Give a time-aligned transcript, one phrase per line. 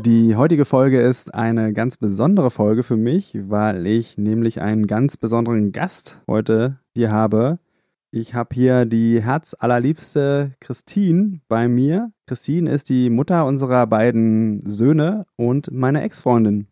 [0.00, 5.16] Die heutige Folge ist eine ganz besondere Folge für mich, weil ich nämlich einen ganz
[5.16, 7.58] besonderen Gast heute hier habe.
[8.12, 12.12] Ich habe hier die herzallerliebste Christine bei mir.
[12.26, 16.68] Christine ist die Mutter unserer beiden Söhne und meine Ex-Freundin.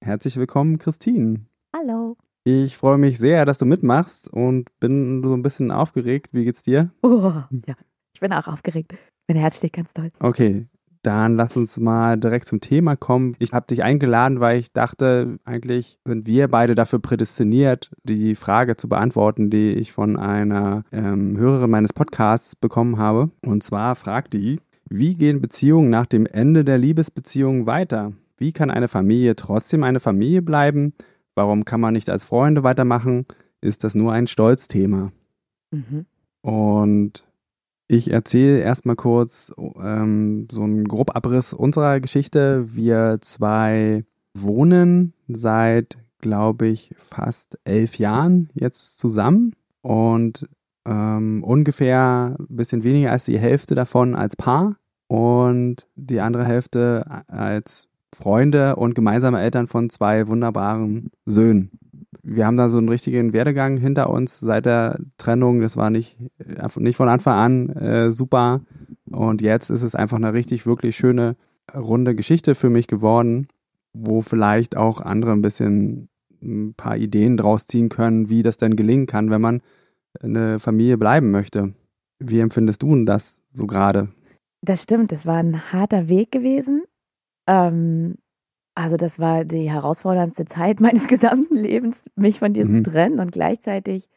[0.00, 1.44] Herzlich willkommen, Christine.
[1.76, 2.16] Hallo.
[2.44, 6.30] Ich freue mich sehr, dass du mitmachst und bin so ein bisschen aufgeregt.
[6.32, 6.90] Wie geht's dir?
[7.02, 7.34] Oh,
[7.66, 7.74] ja,
[8.14, 8.94] ich bin auch aufgeregt.
[9.28, 10.08] Mein Herz steht ganz doll.
[10.18, 10.66] Okay,
[11.02, 13.34] dann lass uns mal direkt zum Thema kommen.
[13.38, 18.76] Ich habe dich eingeladen, weil ich dachte, eigentlich sind wir beide dafür prädestiniert, die Frage
[18.76, 23.30] zu beantworten, die ich von einer ähm, Hörerin meines Podcasts bekommen habe.
[23.44, 28.12] Und zwar fragt die, wie gehen Beziehungen nach dem Ende der Liebesbeziehung weiter?
[28.36, 30.94] Wie kann eine Familie trotzdem eine Familie bleiben?
[31.34, 33.26] Warum kann man nicht als Freunde weitermachen?
[33.60, 35.12] Ist das nur ein Stolzthema?
[35.70, 36.06] Mhm.
[36.42, 37.24] Und
[37.90, 42.68] ich erzähle erstmal kurz ähm, so einen Grobabriss unserer Geschichte.
[42.72, 50.48] Wir zwei wohnen seit, glaube ich, fast elf Jahren jetzt zusammen und
[50.86, 54.76] ähm, ungefähr ein bisschen weniger als die Hälfte davon als Paar
[55.08, 61.72] und die andere Hälfte als Freunde und gemeinsame Eltern von zwei wunderbaren Söhnen
[62.22, 65.60] wir haben da so einen richtigen Werdegang hinter uns seit der Trennung.
[65.60, 66.18] Das war nicht,
[66.76, 68.62] nicht von Anfang an äh, super.
[69.10, 71.36] Und jetzt ist es einfach eine richtig, wirklich schöne,
[71.74, 73.48] runde Geschichte für mich geworden,
[73.92, 76.08] wo vielleicht auch andere ein bisschen
[76.42, 79.62] ein paar Ideen draus ziehen können, wie das denn gelingen kann, wenn man
[80.20, 81.74] eine Familie bleiben möchte.
[82.18, 84.08] Wie empfindest du denn das so gerade?
[84.62, 86.82] Das stimmt, das war ein harter Weg gewesen.
[87.46, 88.16] Ähm,
[88.74, 92.84] also das war die herausforderndste Zeit meines gesamten Lebens, mich von dir mhm.
[92.84, 94.08] zu trennen und gleichzeitig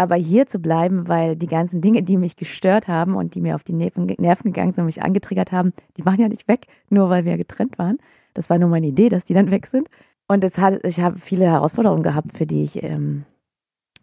[0.00, 3.54] aber hier zu bleiben, weil die ganzen Dinge, die mich gestört haben und die mir
[3.54, 7.10] auf die Nerven, gegangen sind und mich angetriggert haben, die waren ja nicht weg, nur
[7.10, 7.98] weil wir getrennt waren.
[8.32, 9.88] Das war nur meine Idee, dass die dann weg sind.
[10.26, 13.26] Und es hat, ich habe viele Herausforderungen gehabt, für die ich ähm,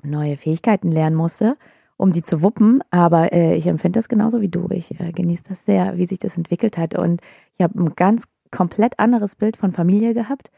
[0.03, 1.57] neue Fähigkeiten lernen musste,
[1.95, 2.84] um die zu wuppen.
[2.91, 4.68] Aber äh, ich empfinde das genauso wie du.
[4.69, 6.95] Ich äh, genieße das sehr, wie sich das entwickelt hat.
[6.95, 7.22] Und
[7.56, 10.51] ich habe ein ganz komplett anderes Bild von Familie gehabt.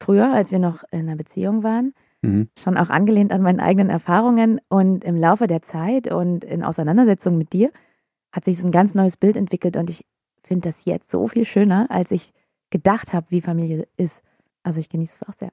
[0.00, 1.94] Früher, als wir noch in einer Beziehung waren.
[2.22, 2.48] Mhm.
[2.58, 4.60] Schon auch angelehnt an meine eigenen Erfahrungen.
[4.68, 7.70] Und im Laufe der Zeit und in Auseinandersetzung mit dir
[8.32, 9.76] hat sich so ein ganz neues Bild entwickelt.
[9.76, 10.04] Und ich
[10.42, 12.32] finde das jetzt so viel schöner, als ich
[12.70, 14.22] gedacht habe, wie Familie ist.
[14.62, 15.50] Also ich genieße es auch sehr.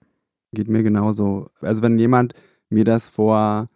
[0.53, 1.49] Geht mir genauso.
[1.61, 2.33] Also wenn jemand
[2.69, 3.69] mir das vor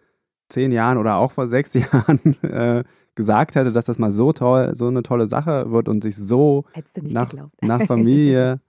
[0.50, 2.84] zehn Jahren oder auch vor sechs Jahren äh,
[3.16, 6.66] gesagt hätte, dass das mal so toll, so eine tolle Sache wird und sich so
[7.02, 7.30] nach,
[7.62, 8.60] nach Familie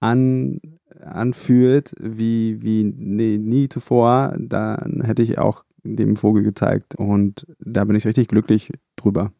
[0.00, 0.60] an,
[1.00, 6.94] anfühlt wie, wie nie, nie zuvor, dann hätte ich auch dem Vogel gezeigt.
[6.94, 9.32] Und da bin ich richtig glücklich drüber.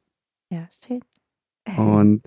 [0.50, 1.00] Ja, schön.
[1.76, 2.22] Und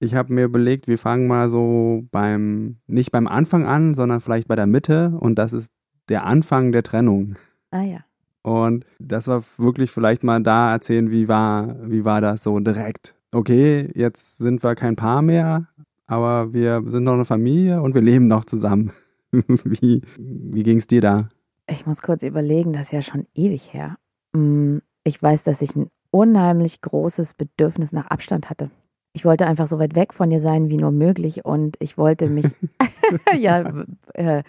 [0.00, 4.48] ich habe mir überlegt, wir fangen mal so beim, nicht beim Anfang an, sondern vielleicht
[4.48, 5.16] bei der Mitte.
[5.18, 5.72] Und das ist
[6.08, 7.36] der Anfang der Trennung.
[7.70, 8.04] Ah ja.
[8.44, 13.14] Und das war wirklich vielleicht mal da erzählen, wie war, wie war das so direkt.
[13.32, 15.68] Okay, jetzt sind wir kein Paar mehr,
[16.06, 18.92] aber wir sind noch eine Familie und wir leben noch zusammen.
[19.32, 21.30] wie wie ging es dir da?
[21.66, 23.96] Ich muss kurz überlegen, das ist ja schon ewig her.
[24.34, 28.70] Mm, ich weiß, dass ich ein unheimlich großes Bedürfnis nach Abstand hatte.
[29.14, 32.28] Ich wollte einfach so weit weg von dir sein wie nur möglich und ich wollte
[32.28, 32.46] mich,
[33.38, 34.42] ja, äh,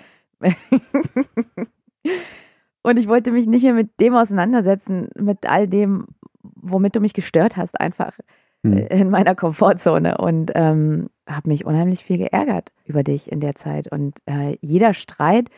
[2.86, 6.06] und ich wollte mich nicht mehr mit dem auseinandersetzen, mit all dem,
[6.44, 8.20] womit du mich gestört hast, einfach
[8.64, 8.78] hm.
[8.78, 10.20] in meiner Komfortzone.
[10.20, 13.92] Und ähm, habe mich unheimlich viel geärgert über dich in der Zeit.
[13.92, 15.50] Und äh, jeder Streit,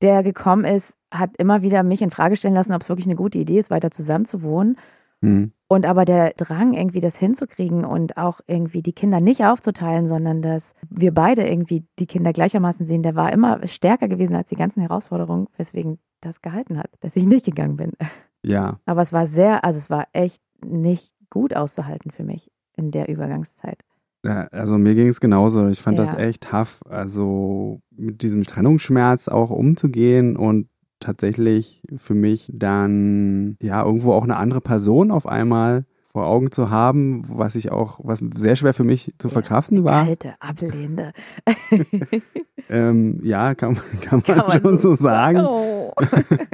[0.00, 3.16] der gekommen ist, hat immer wieder mich in Frage stellen lassen, ob es wirklich eine
[3.16, 4.78] gute Idee ist, weiter zusammen zu wohnen.
[5.20, 5.52] Mhm.
[5.68, 10.40] Und aber der Drang, irgendwie das hinzukriegen und auch irgendwie die Kinder nicht aufzuteilen, sondern
[10.40, 14.56] dass wir beide irgendwie die Kinder gleichermaßen sehen, der war immer stärker gewesen als die
[14.56, 17.92] ganzen Herausforderungen, weswegen das gehalten hat, dass ich nicht gegangen bin.
[18.42, 18.80] Ja.
[18.86, 23.08] Aber es war sehr, also es war echt nicht gut auszuhalten für mich in der
[23.08, 23.84] Übergangszeit.
[24.24, 25.68] Ja, also mir ging es genauso.
[25.68, 26.04] Ich fand ja.
[26.04, 30.68] das echt tough, also mit diesem Trennungsschmerz auch umzugehen und
[31.00, 36.70] tatsächlich für mich dann ja irgendwo auch eine andere Person auf einmal vor Augen zu
[36.70, 40.04] haben, was ich auch, was sehr schwer für mich zu verkraften war.
[40.04, 41.12] Kalte, ablehnende.
[42.68, 45.40] ähm, ja, kann, kann, man, kann man schon so sagen.
[45.40, 45.92] Oh.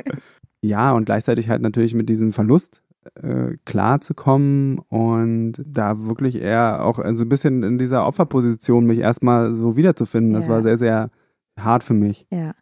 [0.63, 2.83] ja, und gleichzeitig halt natürlich mit diesem Verlust
[3.23, 8.85] äh, klar zu kommen und da wirklich eher auch so ein bisschen in dieser Opferposition
[8.85, 10.35] mich erstmal so wiederzufinden.
[10.35, 10.53] Das ja.
[10.53, 11.11] war sehr, sehr
[11.59, 12.27] hart für mich.
[12.31, 12.55] Ja.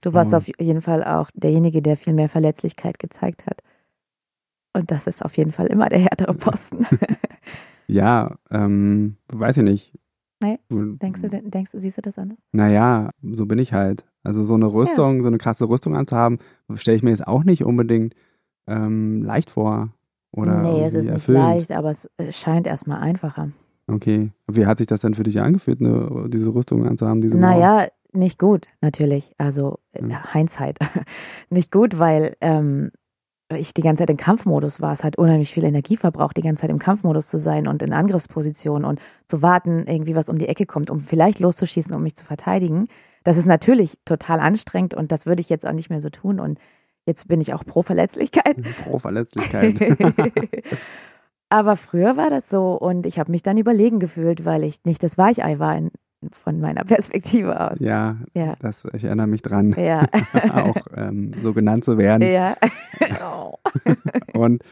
[0.00, 0.38] Du warst und.
[0.38, 3.62] auf jeden Fall auch derjenige, der viel mehr Verletzlichkeit gezeigt hat.
[4.78, 6.86] Und das ist auf jeden Fall immer der härtere Posten.
[7.88, 9.98] ja, ähm, weiß ich nicht.
[10.40, 12.38] Nee, denkst du, denkst du, siehst du das anders?
[12.52, 14.06] Naja, so bin ich halt.
[14.22, 15.22] Also so eine Rüstung, ja.
[15.22, 16.38] so eine krasse Rüstung anzuhaben,
[16.74, 18.14] stelle ich mir jetzt auch nicht unbedingt
[18.68, 19.88] ähm, leicht vor.
[20.30, 21.44] Oder nee, es ist nicht erfüllend.
[21.44, 23.50] leicht, aber es scheint erstmal einfacher.
[23.88, 24.30] Okay.
[24.46, 27.20] Wie hat sich das denn für dich angefühlt, eine, diese Rüstung anzuhaben?
[27.20, 29.34] Diese naja, nicht gut, natürlich.
[29.38, 30.32] Also ja.
[30.32, 30.78] Hindsight.
[31.50, 32.92] nicht gut, weil ähm,
[33.56, 34.92] ich die ganze Zeit im Kampfmodus war.
[34.92, 37.92] Es hat unheimlich viel Energie verbraucht, die ganze Zeit im Kampfmodus zu sein und in
[37.92, 42.16] Angriffsposition und zu warten, irgendwie was um die Ecke kommt, um vielleicht loszuschießen, um mich
[42.16, 42.86] zu verteidigen.
[43.24, 46.40] Das ist natürlich total anstrengend und das würde ich jetzt auch nicht mehr so tun.
[46.40, 46.58] Und
[47.08, 48.58] Jetzt bin ich auch pro Verletzlichkeit.
[48.84, 49.76] Pro Verletzlichkeit.
[51.48, 55.02] Aber früher war das so und ich habe mich dann überlegen gefühlt, weil ich nicht
[55.02, 55.90] das Weichei war in,
[56.32, 57.78] von meiner Perspektive aus.
[57.80, 58.54] Ja, ja.
[58.60, 60.04] Das, ich erinnere mich dran, ja.
[60.52, 62.22] auch ähm, so genannt zu werden.
[62.28, 62.56] Ja.
[63.20, 63.58] Oh.
[64.32, 64.62] und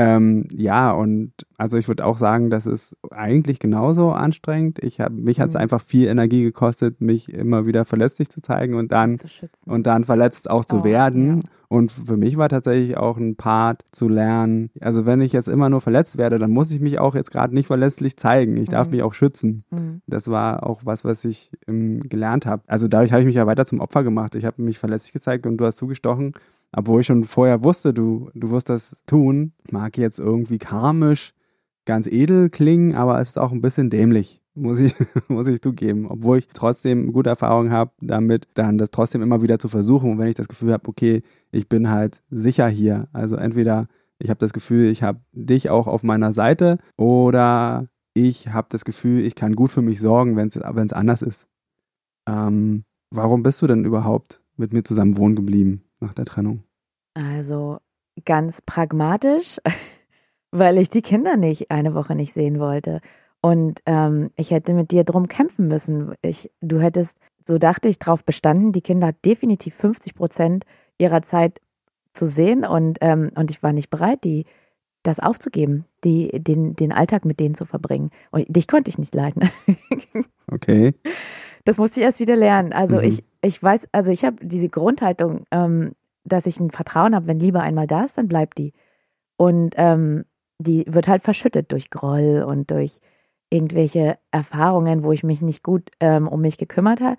[0.00, 4.82] ähm, ja, und also ich würde auch sagen, das ist eigentlich genauso anstrengend.
[4.82, 5.60] Ich hab, mich hat es mhm.
[5.60, 9.18] einfach viel Energie gekostet, mich immer wieder verletzlich zu zeigen und dann
[9.66, 11.36] und dann verletzt auch zu oh, werden.
[11.36, 11.50] Ja.
[11.68, 14.70] Und für mich war tatsächlich auch ein Part zu lernen.
[14.80, 17.54] Also wenn ich jetzt immer nur verletzt werde, dann muss ich mich auch jetzt gerade
[17.54, 18.56] nicht verletzlich zeigen.
[18.56, 18.94] Ich darf mhm.
[18.94, 19.64] mich auch schützen.
[19.70, 20.00] Mhm.
[20.06, 22.62] Das war auch was, was ich ähm, gelernt habe.
[22.68, 24.34] Also dadurch habe ich mich ja weiter zum Opfer gemacht.
[24.34, 26.32] Ich habe mich verletzlich gezeigt und du hast zugestochen
[26.72, 31.34] obwohl ich schon vorher wusste, du, du wirst das tun, mag jetzt irgendwie karmisch
[31.84, 34.94] ganz edel klingen, aber es ist auch ein bisschen dämlich, muss ich,
[35.28, 36.06] muss ich zugeben.
[36.08, 40.12] Obwohl ich trotzdem gute Erfahrungen habe, damit dann das trotzdem immer wieder zu versuchen.
[40.12, 43.08] Und wenn ich das Gefühl habe, okay, ich bin halt sicher hier.
[43.12, 43.88] Also entweder
[44.18, 48.84] ich habe das Gefühl, ich habe dich auch auf meiner Seite oder ich habe das
[48.84, 51.48] Gefühl, ich kann gut für mich sorgen, wenn es anders ist.
[52.28, 55.82] Ähm, warum bist du denn überhaupt mit mir zusammen wohnen geblieben?
[56.00, 56.64] Nach der Trennung?
[57.14, 57.78] Also
[58.24, 59.58] ganz pragmatisch,
[60.50, 63.00] weil ich die Kinder nicht eine Woche nicht sehen wollte.
[63.42, 66.14] Und ähm, ich hätte mit dir drum kämpfen müssen.
[66.22, 70.64] Ich, du hättest, so dachte ich, darauf bestanden, die Kinder definitiv 50 Prozent
[70.98, 71.60] ihrer Zeit
[72.12, 72.64] zu sehen.
[72.64, 74.44] Und, ähm, und ich war nicht bereit, die,
[75.02, 78.10] das aufzugeben, die, den, den Alltag mit denen zu verbringen.
[78.30, 79.50] Und dich konnte ich nicht leiden.
[80.52, 80.94] Okay.
[81.64, 82.72] Das musste ich erst wieder lernen.
[82.72, 83.04] Also mhm.
[83.04, 85.92] ich, ich weiß, also ich habe diese Grundhaltung, ähm,
[86.24, 88.72] dass ich ein Vertrauen habe, wenn Liebe einmal da ist, dann bleibt die.
[89.36, 90.24] Und ähm,
[90.58, 93.00] die wird halt verschüttet durch Groll und durch
[93.48, 97.16] irgendwelche Erfahrungen, wo ich mich nicht gut ähm, um mich gekümmert habe.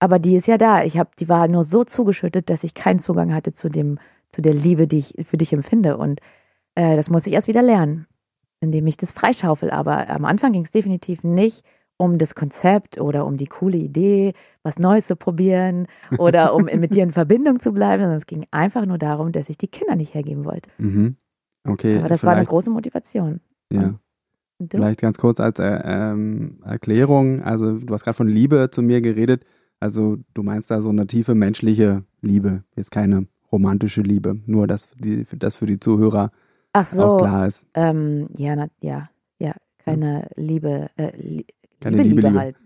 [0.00, 0.84] Aber die ist ja da.
[0.84, 3.98] Ich habe, die war nur so zugeschüttet, dass ich keinen Zugang hatte zu dem,
[4.30, 5.96] zu der Liebe, die ich für dich empfinde.
[5.96, 6.20] Und
[6.74, 8.06] äh, das muss ich erst wieder lernen,
[8.60, 9.70] indem ich das freischaufel.
[9.70, 11.64] Aber am Anfang ging es definitiv nicht
[11.98, 15.86] um das Konzept oder um die coole Idee, was Neues zu probieren
[16.18, 19.50] oder um mit dir in Verbindung zu bleiben, sondern es ging einfach nur darum, dass
[19.50, 20.70] ich die Kinder nicht hergeben wollte.
[20.78, 21.16] Mhm.
[21.64, 21.98] Okay.
[21.98, 23.40] Aber das war eine große Motivation.
[23.70, 23.98] Ja.
[24.70, 27.42] Vielleicht ganz kurz als äh, ähm, Erklärung.
[27.42, 29.44] Also du hast gerade von Liebe zu mir geredet.
[29.78, 34.40] Also du meinst da so eine tiefe menschliche Liebe, jetzt keine romantische Liebe.
[34.46, 36.30] Nur, dass die, das für die Zuhörer
[36.72, 37.66] Ach so, auch klar ist.
[37.74, 41.44] Ähm, ja, na, ja, ja, keine Liebe, äh,
[41.80, 42.56] keine Liebe, Liebe, Liebe halt.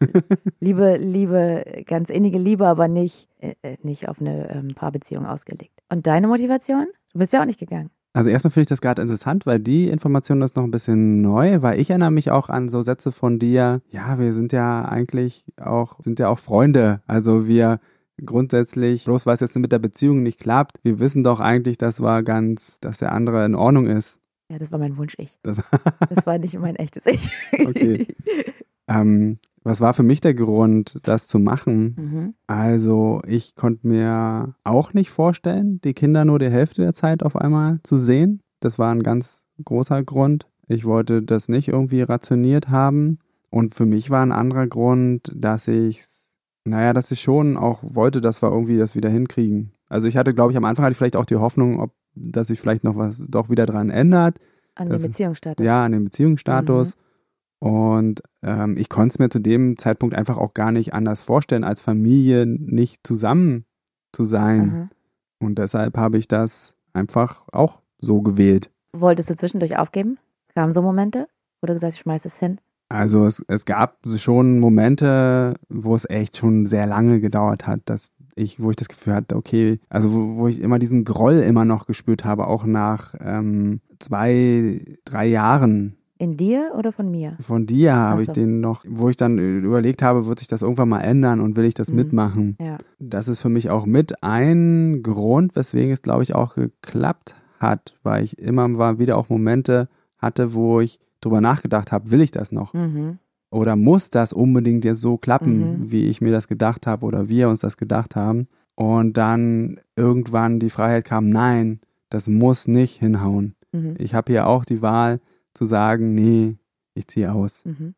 [0.61, 5.83] Liebe, Liebe, ganz innige Liebe, aber nicht, äh, nicht auf eine ähm, Paarbeziehung ausgelegt.
[5.88, 6.87] Und deine Motivation?
[7.12, 7.90] Du bist ja auch nicht gegangen.
[8.14, 11.62] Also erstmal finde ich das gerade interessant, weil die Information ist noch ein bisschen neu,
[11.62, 15.47] weil ich erinnere mich auch an so Sätze von dir, ja, wir sind ja eigentlich
[15.59, 17.00] auch, sind ja auch Freunde.
[17.07, 17.81] Also wir
[18.25, 22.00] grundsätzlich, bloß weil es jetzt mit der Beziehung nicht klappt, wir wissen doch eigentlich, das
[22.00, 24.21] war ganz, dass der andere in Ordnung ist.
[24.50, 25.38] Ja, das war mein Wunsch-Ich.
[25.42, 25.62] Das,
[26.11, 27.31] das war nicht mein echtes Ich.
[27.66, 28.07] Okay.
[28.89, 31.97] Ähm, was war für mich der Grund, das zu machen?
[31.97, 32.35] Mhm.
[32.47, 37.37] Also ich konnte mir auch nicht vorstellen, die Kinder nur die Hälfte der Zeit auf
[37.37, 38.41] einmal zu sehen.
[38.61, 40.49] Das war ein ganz großer Grund.
[40.67, 43.19] Ich wollte das nicht irgendwie rationiert haben.
[43.51, 46.03] Und für mich war ein anderer Grund, dass ich,
[46.65, 49.73] naja, dass ich schon auch wollte, dass wir irgendwie das wieder hinkriegen.
[49.89, 52.49] Also ich hatte, glaube ich, am Anfang hatte ich vielleicht auch die Hoffnung, ob, dass
[52.49, 54.39] sich vielleicht noch was doch wieder dran ändert.
[54.75, 55.65] An dem Beziehungsstatus.
[55.65, 56.97] Ja, an dem Beziehungsstatus.
[56.97, 57.02] Mhm.
[57.62, 61.62] Und ähm, ich konnte es mir zu dem Zeitpunkt einfach auch gar nicht anders vorstellen,
[61.62, 63.66] als Familie nicht zusammen
[64.11, 64.66] zu sein.
[64.66, 64.90] Mhm.
[65.38, 68.73] Und deshalb habe ich das einfach auch so gewählt.
[68.92, 70.19] Wolltest du zwischendurch aufgeben?
[70.57, 71.28] Kamen so Momente,
[71.61, 72.61] wo du gesagt hast, ich schmeiß es hin?
[72.88, 78.11] Also es, es gab schon Momente, wo es echt schon sehr lange gedauert hat, dass
[78.35, 81.64] ich, wo ich das Gefühl hatte, okay, also wo, wo ich immer diesen Groll immer
[81.64, 85.97] noch gespürt habe, auch nach ähm, zwei, drei Jahren.
[86.23, 87.37] In dir oder von mir?
[87.41, 88.31] Von dir habe so.
[88.31, 91.57] ich den noch, wo ich dann überlegt habe, wird sich das irgendwann mal ändern und
[91.57, 91.97] will ich das mhm.
[91.97, 92.57] mitmachen.
[92.61, 92.79] Ja.
[93.00, 97.99] Das ist für mich auch mit ein Grund, weswegen es, glaube ich, auch geklappt hat,
[98.05, 102.31] weil ich immer mal wieder auch Momente hatte, wo ich drüber nachgedacht habe, will ich
[102.31, 102.73] das noch?
[102.73, 103.19] Mhm.
[103.50, 105.91] Oder muss das unbedingt jetzt so klappen, mhm.
[105.91, 108.47] wie ich mir das gedacht habe oder wir uns das gedacht haben?
[108.76, 113.57] Und dann irgendwann die Freiheit kam, nein, das muss nicht hinhauen.
[113.73, 113.97] Mhm.
[113.99, 115.19] Ich habe hier auch die Wahl
[115.55, 116.57] zu sagen, nee,
[116.95, 117.65] ich ziehe aus.
[117.65, 117.95] Mhm.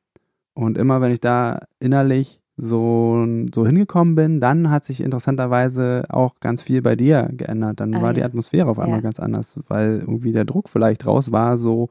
[0.54, 6.38] Und immer wenn ich da innerlich so, so hingekommen bin, dann hat sich interessanterweise auch
[6.38, 7.80] ganz viel bei dir geändert.
[7.80, 8.14] Dann ah, war ja.
[8.14, 9.02] die Atmosphäre auf einmal ja.
[9.02, 11.88] ganz anders, weil irgendwie der Druck vielleicht raus war, so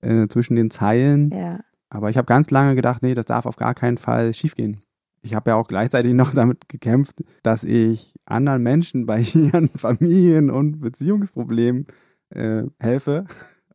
[0.00, 1.30] äh, zwischen den Zeilen.
[1.30, 1.60] Ja.
[1.90, 4.80] Aber ich habe ganz lange gedacht, nee, das darf auf gar keinen Fall schiefgehen.
[5.22, 10.50] Ich habe ja auch gleichzeitig noch damit gekämpft, dass ich anderen Menschen bei ihren Familien-
[10.50, 11.86] und Beziehungsproblemen
[12.30, 13.26] äh, helfe.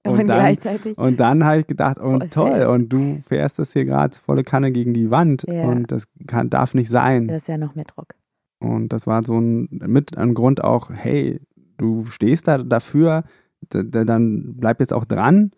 [0.04, 0.98] Und, und dann, gleichzeitig.
[0.98, 2.68] Und dann habe ich gedacht, oh toll, fest.
[2.68, 5.64] und du fährst das hier gerade volle Kanne gegen die Wand ja.
[5.66, 7.28] und das kann, darf nicht sein.
[7.28, 8.16] Das ist ja noch mehr Druck.
[8.60, 11.40] Und das war so ein, mit ein Grund auch, hey,
[11.78, 13.24] du stehst da dafür,
[13.70, 15.52] dann bleib jetzt auch dran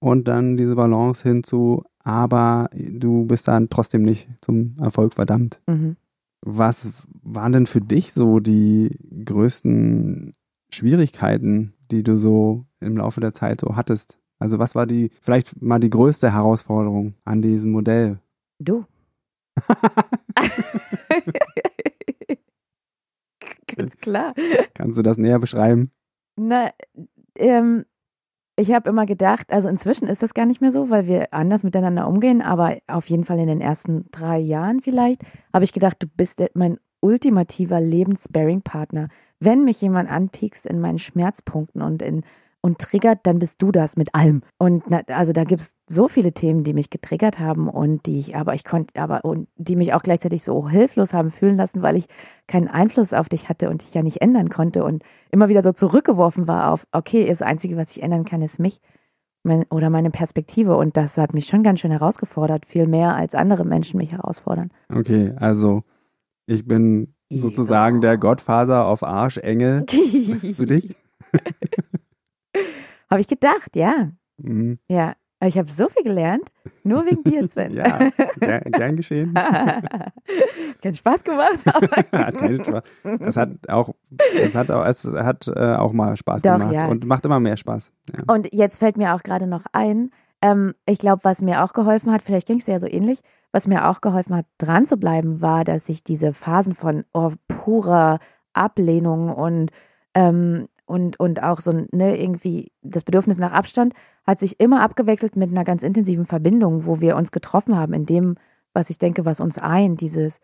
[0.00, 5.60] und dann diese Balance hin zu, aber du bist dann trotzdem nicht zum Erfolg verdammt.
[5.66, 5.96] Mhm.
[6.40, 6.88] Was
[7.22, 8.90] waren denn für dich so die
[9.24, 10.34] größten
[10.70, 14.18] Schwierigkeiten, die du so im Laufe der Zeit so hattest?
[14.38, 18.18] Also was war die, vielleicht mal die größte Herausforderung an diesem Modell?
[18.58, 18.84] Du.
[23.76, 24.34] Ganz klar.
[24.74, 25.90] Kannst du das näher beschreiben?
[26.36, 26.70] Na,
[27.36, 27.84] ähm,
[28.56, 31.62] ich habe immer gedacht, also inzwischen ist das gar nicht mehr so, weil wir anders
[31.62, 35.96] miteinander umgehen, aber auf jeden Fall in den ersten drei Jahren vielleicht, habe ich gedacht,
[36.00, 39.08] du bist mein ultimativer Lebenssparing-Partner.
[39.40, 42.22] Wenn mich jemand anpiekst in meinen Schmerzpunkten und in
[42.60, 44.42] und triggert, dann bist du das mit allem.
[44.58, 48.18] Und na, also da gibt es so viele Themen, die mich getriggert haben und die
[48.18, 51.82] ich, aber ich konnte, aber und die mich auch gleichzeitig so hilflos haben fühlen lassen,
[51.82, 52.06] weil ich
[52.46, 55.72] keinen Einfluss auf dich hatte und dich ja nicht ändern konnte und immer wieder so
[55.72, 58.80] zurückgeworfen war auf, okay, das Einzige, was ich ändern kann, ist mich
[59.44, 60.76] mein, oder meine Perspektive.
[60.76, 64.70] Und das hat mich schon ganz schön herausgefordert, viel mehr als andere Menschen mich herausfordern.
[64.92, 65.84] Okay, also
[66.46, 70.94] ich bin sozusagen der Gottfaser auf Arschengel für dich.
[73.10, 74.10] Habe ich gedacht, ja.
[74.38, 74.78] Mhm.
[74.88, 76.48] Ja, aber ich habe so viel gelernt,
[76.82, 77.72] nur wegen dir, Sven.
[77.72, 79.34] ja, gern, gern geschehen.
[80.82, 81.64] Kein Spaß gemacht.
[81.64, 82.82] hat keinen Spaß.
[83.20, 83.94] Es hat auch,
[84.36, 86.86] es hat auch, es hat äh, auch mal Spaß Doch, gemacht ja.
[86.88, 87.92] und macht immer mehr Spaß.
[88.12, 88.34] Ja.
[88.34, 90.10] Und jetzt fällt mir auch gerade noch ein,
[90.42, 93.20] ähm, ich glaube, was mir auch geholfen hat, vielleicht ging es dir ja so ähnlich,
[93.52, 97.32] was mir auch geholfen hat, dran zu bleiben, war, dass ich diese Phasen von oh,
[97.48, 98.18] purer
[98.52, 99.70] Ablehnung und
[100.14, 103.92] ähm, und, und auch so ne, irgendwie das Bedürfnis nach Abstand
[104.26, 108.06] hat sich immer abgewechselt mit einer ganz intensiven Verbindung, wo wir uns getroffen haben in
[108.06, 108.36] dem,
[108.72, 110.40] was ich denke, was uns eint, dieses,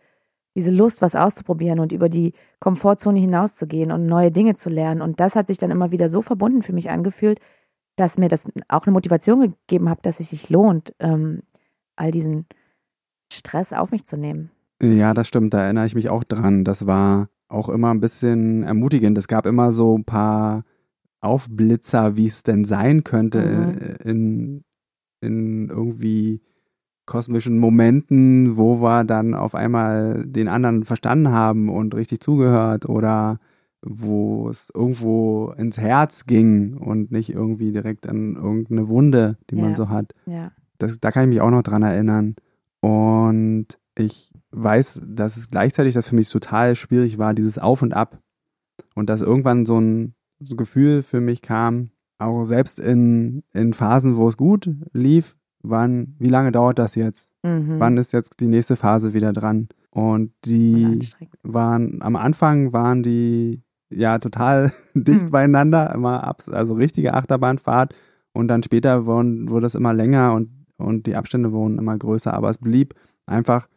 [0.55, 5.01] diese Lust, was auszuprobieren und über die Komfortzone hinauszugehen und neue Dinge zu lernen.
[5.01, 7.41] Und das hat sich dann immer wieder so verbunden für mich angefühlt,
[7.97, 11.43] dass mir das auch eine Motivation gegeben hat, dass es sich lohnt, ähm,
[11.97, 12.47] all diesen
[13.33, 14.51] Stress auf mich zu nehmen.
[14.83, 16.65] Ja, das stimmt, da erinnere ich mich auch dran.
[16.65, 19.17] Das war auch immer ein bisschen ermutigend.
[19.17, 20.65] Es gab immer so ein paar
[21.21, 23.97] Aufblitzer, wie es denn sein könnte mhm.
[24.05, 24.65] in,
[25.21, 26.43] in irgendwie
[27.07, 33.39] kosmischen Momenten, wo wir dann auf einmal den anderen verstanden haben und richtig zugehört oder
[33.85, 39.63] wo es irgendwo ins Herz ging und nicht irgendwie direkt an irgendeine Wunde, die ja.
[39.63, 40.15] man so hat.
[40.27, 40.53] Ja.
[40.79, 42.35] Das, da kann ich mich auch noch dran erinnern.
[42.81, 47.95] Und ich weiß, dass es gleichzeitig das für mich total schwierig war, dieses Auf und
[47.95, 48.21] Ab.
[48.95, 54.17] Und dass irgendwann so ein so Gefühl für mich kam, auch selbst in, in Phasen,
[54.17, 57.31] wo es gut lief, wann, wie lange dauert das jetzt?
[57.43, 57.79] Mhm.
[57.79, 59.69] Wann ist jetzt die nächste Phase wieder dran?
[59.91, 61.09] Und die
[61.43, 65.31] waren, am Anfang waren die ja total dicht mhm.
[65.31, 67.95] beieinander, immer ab, also richtige Achterbahnfahrt.
[68.33, 72.35] Und dann später wurden, wurde es immer länger und, und die Abstände wurden immer größer.
[72.35, 72.95] Aber es blieb
[73.27, 73.69] einfach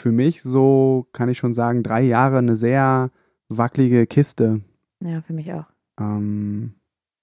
[0.00, 3.10] für mich so, kann ich schon sagen, drei Jahre eine sehr
[3.48, 4.60] wackelige Kiste.
[5.02, 5.66] Ja, für mich auch.
[6.00, 6.74] Ähm,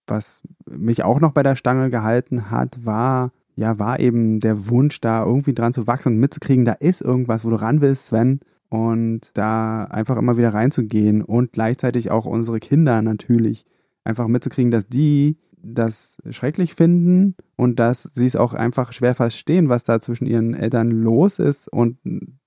[0.08, 5.00] was mich auch noch bei der Stange gehalten hat, war, ja, war eben der Wunsch,
[5.01, 8.41] da irgendwie dran zu wachsen und mitzukriegen, da ist irgendwas, wo du ran willst, Sven.
[8.69, 13.65] Und da einfach immer wieder reinzugehen und gleichzeitig auch unsere Kinder natürlich
[14.03, 19.69] einfach mitzukriegen, dass die das schrecklich finden und dass sie es auch einfach schwer verstehen,
[19.69, 21.98] was da zwischen ihren Eltern los ist und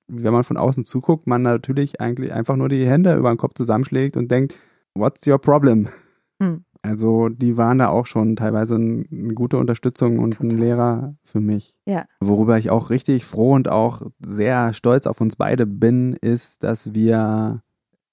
[0.08, 3.54] wenn man von außen zuguckt, man natürlich eigentlich einfach nur die Hände über den Kopf
[3.54, 4.54] zusammenschlägt und denkt,
[4.94, 5.88] what's your problem?
[6.40, 6.64] Hm.
[6.88, 10.50] Also die waren da auch schon teilweise eine gute Unterstützung und Total.
[10.50, 11.76] ein Lehrer für mich.
[11.84, 12.06] Ja.
[12.20, 16.94] Worüber ich auch richtig froh und auch sehr stolz auf uns beide bin, ist, dass
[16.94, 17.62] wir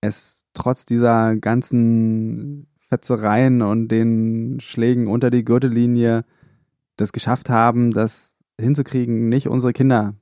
[0.02, 6.26] es trotz dieser ganzen Fetzereien und den Schlägen unter die Gürtellinie
[6.98, 10.16] das geschafft haben, das hinzukriegen, nicht unsere Kinder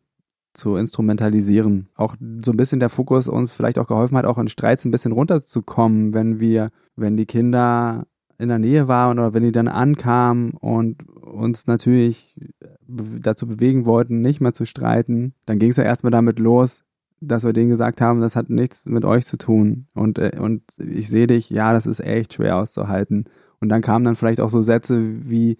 [0.54, 1.90] zu instrumentalisieren.
[1.96, 4.92] Auch so ein bisschen der Fokus uns vielleicht auch geholfen hat, auch in Streits ein
[4.92, 8.06] bisschen runterzukommen, wenn wir, wenn die Kinder
[8.40, 12.40] in der Nähe waren oder wenn die dann ankamen und uns natürlich
[12.88, 16.84] dazu bewegen wollten, nicht mehr zu streiten, dann ging es ja erstmal damit los,
[17.22, 20.64] dass wir denen gesagt haben, das hat nichts mit euch zu tun und, äh, und
[20.78, 23.26] ich sehe dich, ja, das ist echt schwer auszuhalten.
[23.60, 25.58] Und dann kamen dann vielleicht auch so Sätze wie,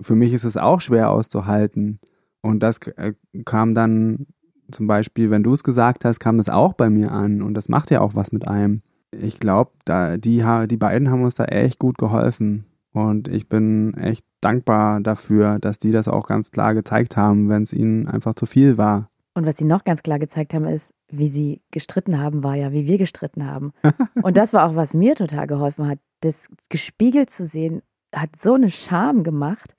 [0.00, 2.00] für mich ist es auch schwer auszuhalten.
[2.42, 3.14] Und das äh,
[3.46, 4.26] kam dann
[4.70, 7.68] zum Beispiel, wenn du es gesagt hast, kam es auch bei mir an und das
[7.68, 8.82] macht ja auch was mit einem.
[9.20, 13.94] Ich glaube, da die, die beiden haben uns da echt gut geholfen und ich bin
[13.94, 18.34] echt dankbar dafür, dass die das auch ganz klar gezeigt haben, wenn es ihnen einfach
[18.34, 19.10] zu viel war.
[19.34, 22.72] Und was sie noch ganz klar gezeigt haben, ist, wie sie gestritten haben, war ja,
[22.72, 23.72] wie wir gestritten haben.
[24.22, 25.98] und das war auch, was mir total geholfen hat.
[26.20, 27.82] Das gespiegelt zu sehen,
[28.14, 29.74] hat so eine Scham gemacht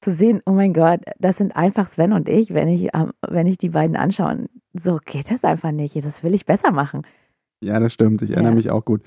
[0.00, 3.46] zu sehen, oh mein Gott, das sind einfach Sven und ich, wenn ich, ähm, wenn
[3.46, 4.46] ich die beiden anschaue.
[4.72, 5.94] So geht das einfach nicht.
[5.96, 7.02] Das will ich besser machen.
[7.60, 8.22] Ja, das stimmt.
[8.22, 8.56] Ich erinnere ja.
[8.56, 9.02] mich auch gut.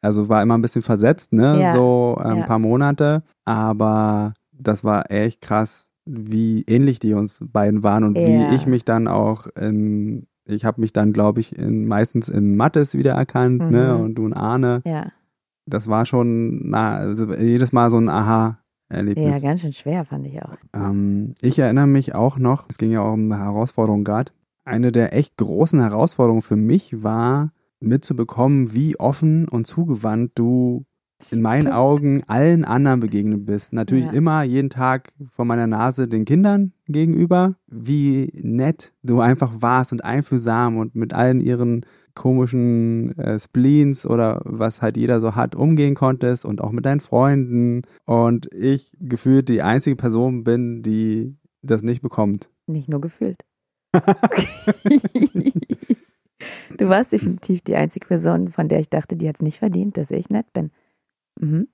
[0.00, 1.60] Also war immer ein bisschen versetzt, ne?
[1.60, 1.72] Ja.
[1.72, 2.44] So äh, ein ja.
[2.44, 3.22] paar Monate.
[3.44, 8.84] Aber das war echt krass, wie ähnlich die uns beiden waren und wie ich mich
[8.84, 13.66] dann auch in, ich habe mich dann, glaube ich, in, meistens in Mattes wiedererkannt, ne?
[13.66, 13.72] mhm.
[13.72, 13.96] ne?
[13.96, 14.82] Und du und Arne.
[14.84, 15.12] Ja.
[15.66, 18.58] Das war schon, na, also jedes Mal so ein Aha,
[18.90, 19.42] Erlebnis.
[19.42, 20.56] Ja, ganz schön schwer, fand ich auch.
[20.74, 24.32] Ähm, ich erinnere mich auch noch, es ging ja auch um eine Herausforderung gerade.
[24.64, 30.84] Eine der echt großen Herausforderungen für mich war, mitzubekommen, wie offen und zugewandt du
[31.30, 33.72] in meinen Augen allen anderen begegnet bist.
[33.72, 34.12] Natürlich ja.
[34.12, 40.04] immer jeden Tag vor meiner Nase den Kindern gegenüber, wie nett du einfach warst und
[40.04, 45.94] einfühlsam und mit allen ihren komischen äh, Spleens oder was halt jeder so hat, umgehen
[45.94, 51.82] konntest und auch mit deinen Freunden und ich gefühlt die einzige Person bin, die das
[51.82, 52.50] nicht bekommt.
[52.66, 53.44] Nicht nur gefühlt.
[56.78, 59.96] du warst definitiv die einzige Person, von der ich dachte, die hat es nicht verdient,
[59.96, 60.70] dass ich nett bin.
[61.40, 61.68] Mhm.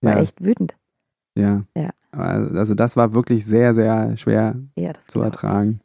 [0.00, 0.22] War ja.
[0.22, 0.76] echt wütend.
[1.34, 1.64] Ja.
[1.76, 1.90] ja.
[2.10, 5.80] Also das war wirklich sehr, sehr schwer ja, zu ertragen.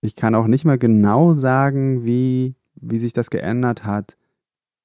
[0.00, 4.16] Ich kann auch nicht mal genau sagen, wie wie sich das geändert hat.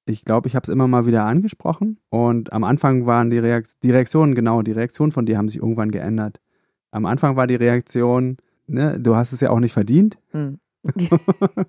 [0.06, 3.82] Ich glaube, ich habe es immer mal wieder angesprochen und am Anfang waren die, Reakt
[3.82, 6.40] die Reaktionen, genau, die Reaktionen von dir haben sich irgendwann geändert.
[6.90, 8.36] Am Anfang war die Reaktion,
[8.66, 10.18] ne, du hast es ja auch nicht verdient.
[10.30, 10.58] Hm.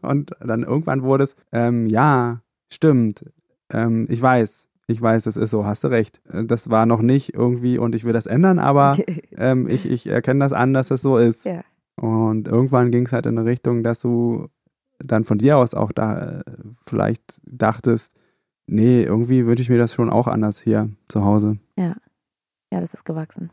[0.02, 3.26] und dann irgendwann wurde es, ähm, ja, stimmt,
[3.72, 6.22] ähm, ich weiß, ich weiß, das ist so, hast du recht.
[6.32, 8.98] Das war noch nicht irgendwie und ich will das ändern, aber
[9.38, 11.46] ähm, ich, ich erkenne das an, dass das so ist.
[11.46, 11.64] Ja.
[11.96, 14.50] Und irgendwann ging es halt in eine Richtung, dass du
[15.00, 16.44] dann von dir aus auch da äh,
[16.86, 18.14] vielleicht dachtest,
[18.68, 21.58] nee, irgendwie wünsche ich mir das schon auch anders hier zu Hause.
[21.78, 21.96] Ja.
[22.72, 23.52] Ja, das ist gewachsen.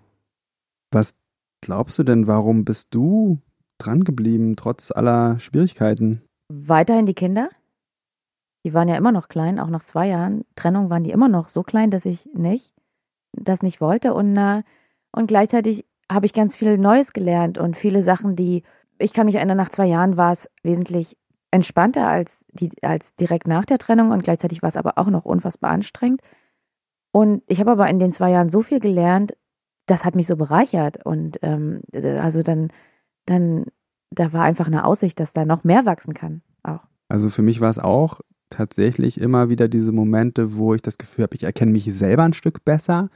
[0.90, 1.14] Was
[1.62, 3.38] glaubst du denn, warum bist du
[3.78, 6.20] dran geblieben, trotz aller Schwierigkeiten?
[6.48, 7.48] Weiterhin die Kinder.
[8.64, 11.48] Die waren ja immer noch klein, auch nach zwei Jahren Trennung waren die immer noch
[11.48, 12.74] so klein, dass ich nicht,
[13.32, 14.14] das nicht wollte.
[14.14, 14.38] Und,
[15.10, 18.62] und gleichzeitig habe ich ganz viel Neues gelernt und viele Sachen, die,
[18.98, 21.16] ich kann mich erinnern, nach zwei Jahren war es wesentlich
[21.50, 25.24] entspannter als, die, als direkt nach der Trennung und gleichzeitig war es aber auch noch
[25.24, 26.20] unfassbar anstrengend.
[27.12, 29.34] Und ich habe aber in den zwei Jahren so viel gelernt,
[29.86, 31.04] das hat mich so bereichert.
[31.04, 32.68] Und ähm, also dann,
[33.26, 33.66] dann,
[34.10, 36.42] da war einfach eine Aussicht, dass da noch mehr wachsen kann.
[36.62, 36.80] Auch.
[37.08, 41.24] Also für mich war es auch tatsächlich immer wieder diese Momente, wo ich das Gefühl
[41.24, 43.08] habe, ich erkenne mich selber ein Stück besser.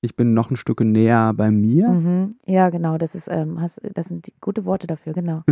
[0.00, 1.88] Ich bin noch ein Stück näher bei mir.
[1.88, 2.30] Mhm.
[2.46, 2.96] Ja, genau.
[2.98, 5.42] Das ist, ähm, hast, das sind gute Worte dafür, genau.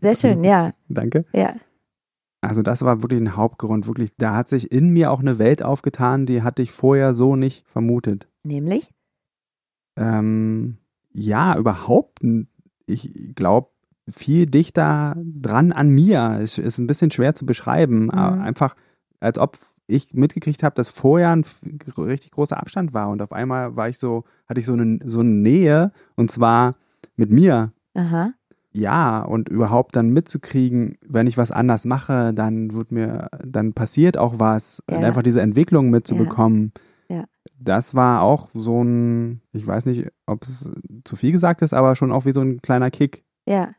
[0.00, 0.72] Sehr schön, ja.
[0.88, 1.24] Danke.
[1.32, 1.54] Ja.
[2.40, 4.14] Also das war wirklich ein Hauptgrund, wirklich.
[4.16, 7.66] Da hat sich in mir auch eine Welt aufgetan, die hatte ich vorher so nicht
[7.66, 8.28] vermutet.
[8.44, 8.90] Nämlich?
[9.98, 10.78] Ähm,
[11.12, 12.20] ja, überhaupt.
[12.86, 13.68] Ich glaube,
[14.10, 16.38] viel dichter dran an mir.
[16.42, 18.04] Es ist ein bisschen schwer zu beschreiben.
[18.04, 18.10] Mhm.
[18.10, 18.74] Einfach,
[19.20, 21.44] als ob ich mitgekriegt habe, dass vorher ein
[21.96, 23.08] richtig großer Abstand war.
[23.08, 26.76] Und auf einmal war ich so, hatte ich so eine, so eine Nähe und zwar
[27.16, 27.72] mit mir.
[27.94, 28.34] Aha
[28.78, 34.16] ja, und überhaupt dann mitzukriegen, wenn ich was anders mache, dann wird mir, dann passiert
[34.16, 34.82] auch was.
[34.88, 34.98] Ja.
[34.98, 36.82] Und einfach diese Entwicklung mitzubekommen, Ja.
[37.60, 40.70] Das war auch so ein, ich weiß nicht, ob es
[41.04, 43.24] zu viel gesagt ist, aber schon auch wie so ein kleiner Kick.
[43.46, 43.74] Ja.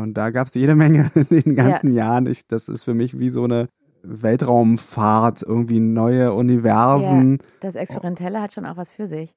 [0.00, 2.26] Und da gab es jede Menge in den ganzen Jahren.
[2.26, 3.68] Ich, das ist für mich wie so eine
[4.02, 7.38] Weltraumfahrt, irgendwie neue Universen.
[7.60, 9.36] Das Experimentelle hat schon auch was für sich.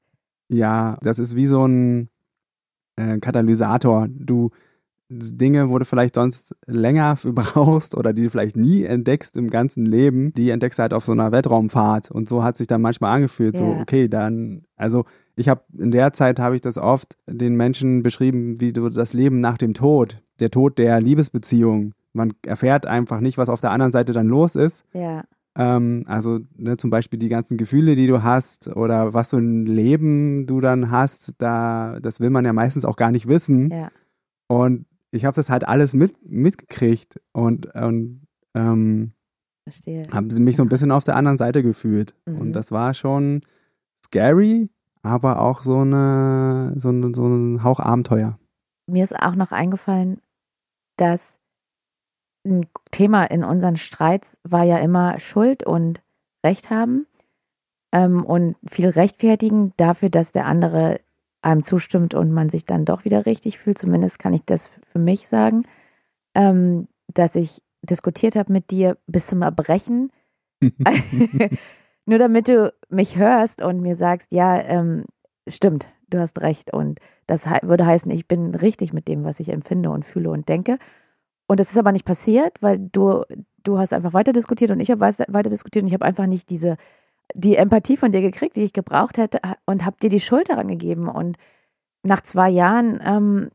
[0.49, 2.09] Ja, das ist wie so ein
[2.95, 4.07] äh, Katalysator.
[4.09, 4.51] Du
[5.19, 9.49] Dinge, wo du vielleicht sonst länger für brauchst oder die du vielleicht nie entdeckst im
[9.49, 12.11] ganzen Leben, die entdeckst du halt auf so einer Weltraumfahrt.
[12.11, 13.81] Und so hat sich dann manchmal angefühlt, so, Ja.
[13.81, 18.59] okay, dann, also ich habe in der Zeit habe ich das oft den Menschen beschrieben,
[18.59, 21.93] wie du das Leben nach dem Tod, der Tod der Liebesbeziehung.
[22.13, 24.83] Man erfährt einfach nicht, was auf der anderen Seite dann los ist.
[24.93, 25.23] Ja.
[25.55, 29.65] Ähm, also ne, zum Beispiel die ganzen Gefühle, die du hast oder was für ein
[29.65, 33.71] Leben du dann hast, da das will man ja meistens auch gar nicht wissen.
[33.71, 33.89] Ja.
[34.47, 39.13] Und ich habe das halt alles mit, mitgekriegt und, und ähm,
[40.11, 42.15] habe mich so ein bisschen auf der anderen Seite gefühlt.
[42.25, 42.41] Mhm.
[42.41, 43.41] Und das war schon
[44.03, 44.69] scary,
[45.03, 48.39] aber auch so, eine, so, eine, so ein Hauch Abenteuer.
[48.87, 50.19] Mir ist auch noch eingefallen,
[50.97, 51.39] dass
[52.45, 56.01] ein Thema in unseren Streits war ja immer Schuld und
[56.45, 57.05] Recht haben
[57.93, 60.99] ähm, und viel rechtfertigen dafür, dass der andere
[61.43, 63.77] einem zustimmt und man sich dann doch wieder richtig fühlt.
[63.77, 65.63] Zumindest kann ich das für mich sagen,
[66.35, 70.11] ähm, dass ich diskutiert habe mit dir bis zum Erbrechen.
[72.05, 75.05] Nur damit du mich hörst und mir sagst, ja, ähm,
[75.47, 76.73] stimmt, du hast recht.
[76.73, 80.29] Und das hei- würde heißen, ich bin richtig mit dem, was ich empfinde und fühle
[80.29, 80.77] und denke.
[81.47, 83.23] Und das ist aber nicht passiert, weil du,
[83.63, 86.49] du hast einfach weiter diskutiert und ich habe weiter diskutiert und ich habe einfach nicht
[86.49, 86.77] diese,
[87.35, 90.67] die Empathie von dir gekriegt, die ich gebraucht hätte und habe dir die Schuld daran
[90.67, 91.07] gegeben.
[91.07, 91.37] Und
[92.03, 93.49] nach zwei Jahren ähm,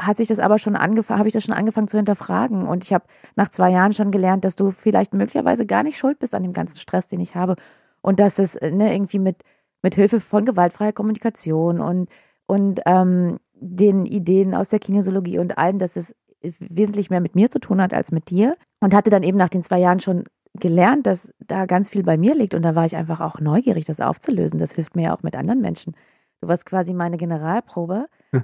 [0.00, 2.66] hat sich das aber schon angefangen, habe ich das schon angefangen zu hinterfragen.
[2.66, 3.04] Und ich habe
[3.36, 6.52] nach zwei Jahren schon gelernt, dass du vielleicht möglicherweise gar nicht schuld bist an dem
[6.52, 7.56] ganzen Stress, den ich habe.
[8.00, 9.42] Und dass es äh, ne, irgendwie mit,
[9.82, 12.08] mit Hilfe von gewaltfreier Kommunikation und,
[12.46, 17.50] und ähm, den Ideen aus der Kinesiologie und allem, dass es wesentlich mehr mit mir
[17.50, 18.56] zu tun hat als mit dir.
[18.80, 20.24] Und hatte dann eben nach den zwei Jahren schon
[20.60, 22.54] gelernt, dass da ganz viel bei mir liegt.
[22.54, 24.58] Und da war ich einfach auch neugierig, das aufzulösen.
[24.58, 25.94] Das hilft mir ja auch mit anderen Menschen.
[26.40, 28.06] Du warst quasi meine Generalprobe,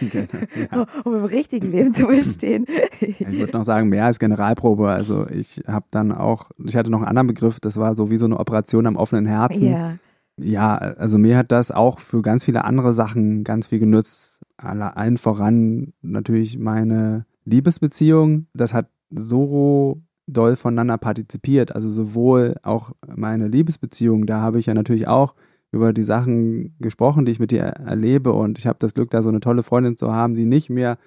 [0.00, 0.28] Genau,
[0.72, 0.86] ja.
[1.04, 2.66] um im richtigen Leben zu bestehen.
[3.00, 4.88] Ich würde noch sagen, mehr als Generalprobe.
[4.88, 8.16] Also ich habe dann auch, ich hatte noch einen anderen Begriff, das war so wie
[8.16, 9.70] so eine Operation am offenen Herzen.
[9.70, 9.94] Ja,
[10.36, 14.40] Ja, also mir hat das auch für ganz viele andere Sachen ganz viel genützt.
[14.56, 18.46] Alle, allen voran natürlich meine Liebesbeziehung.
[18.52, 21.74] Das hat so doll voneinander partizipiert.
[21.74, 25.34] Also sowohl auch meine Liebesbeziehung, da habe ich ja natürlich auch
[25.72, 28.32] über die Sachen gesprochen, die ich mit dir erlebe.
[28.32, 30.98] Und ich habe das Glück, da so eine tolle Freundin zu haben, die nicht mir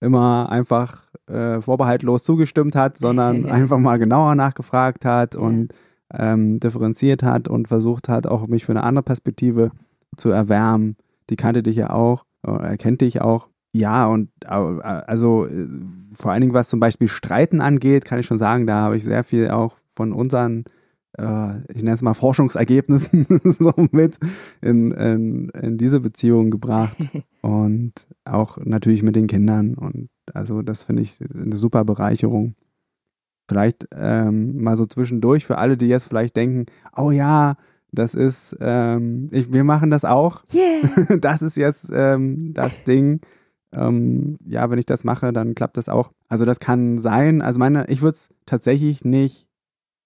[0.00, 5.72] immer einfach äh, vorbehaltlos zugestimmt hat, sondern einfach mal genauer nachgefragt hat und
[6.12, 9.70] ähm, differenziert hat und versucht hat, auch mich für eine andere Perspektive
[10.16, 10.96] zu erwärmen.
[11.30, 13.48] Die kannte dich ja auch, oder er kennt dich auch.
[13.76, 15.68] Ja, und also äh,
[16.14, 19.04] vor allen Dingen, was zum Beispiel Streiten angeht, kann ich schon sagen, da habe ich
[19.04, 20.64] sehr viel auch von unseren,
[21.18, 24.18] äh, ich nenne es mal Forschungsergebnissen so mit
[24.62, 26.96] in, in, in diese Beziehung gebracht.
[27.42, 27.92] Und
[28.24, 29.74] auch natürlich mit den Kindern.
[29.74, 32.54] Und also das finde ich eine super Bereicherung.
[33.46, 37.56] Vielleicht ähm, mal so zwischendurch für alle, die jetzt vielleicht denken, oh ja,
[37.92, 40.42] das ist, ähm, ich, wir machen das auch.
[40.52, 41.16] yeah.
[41.20, 43.20] das ist jetzt ähm, das Ding.
[43.72, 46.10] Ähm, ja, wenn ich das mache, dann klappt das auch.
[46.28, 47.42] Also das kann sein.
[47.42, 49.48] Also meine, ich würde es tatsächlich nicht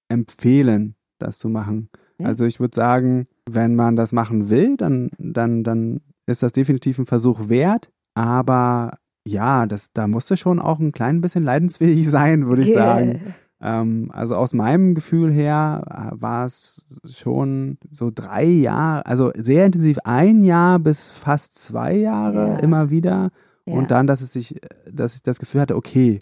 [0.08, 1.88] empfehlen, das zu machen.
[2.18, 2.26] Ja.
[2.26, 6.98] Also ich würde sagen, wenn man das machen will, dann, dann, dann ist das definitiv
[6.98, 7.90] ein Versuch wert.
[8.14, 8.92] Aber
[9.26, 13.34] ja, das, da musste schon auch ein klein bisschen leidensfähig sein, würde ich sagen.
[13.62, 19.66] Ähm, also aus meinem Gefühl her äh, war es schon so drei Jahre, also sehr
[19.66, 22.56] intensiv ein Jahr bis fast zwei Jahre Ja.
[22.56, 23.30] immer wieder.
[23.70, 23.76] Ja.
[23.78, 26.20] Und dann, dass es sich, dass ich das Gefühl hatte, okay,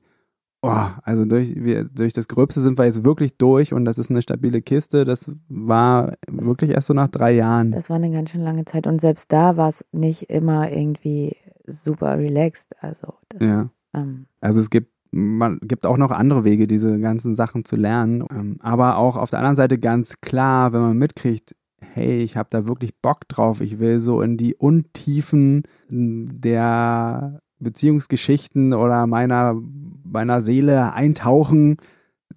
[0.62, 4.10] oh, also durch, wir, durch das Gröbste sind wir jetzt wirklich durch und das ist
[4.10, 5.04] eine stabile Kiste.
[5.04, 7.72] Das war wirklich erst so nach drei Jahren.
[7.72, 8.86] Das war eine ganz schön lange Zeit.
[8.86, 12.74] Und selbst da war es nicht immer irgendwie super relaxed.
[12.80, 13.62] Also, das Ja.
[13.62, 17.76] ist, ähm, Also es gibt man gibt auch noch andere Wege, diese ganzen Sachen zu
[17.76, 18.24] lernen.
[18.30, 22.48] Ähm, aber auch auf der anderen Seite ganz klar, wenn man mitkriegt, hey, ich habe
[22.50, 29.60] da wirklich Bock drauf, ich will so in die Untiefen der Beziehungsgeschichten oder meiner,
[30.04, 31.76] meiner Seele eintauchen,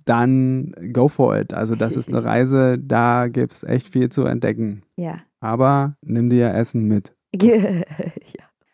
[0.06, 1.54] dann go for it.
[1.54, 4.84] Also das ist eine Reise, da gibt's echt viel zu entdecken.
[4.96, 5.18] ja.
[5.44, 7.16] Aber nimm dir Essen mit.
[7.42, 7.82] ja.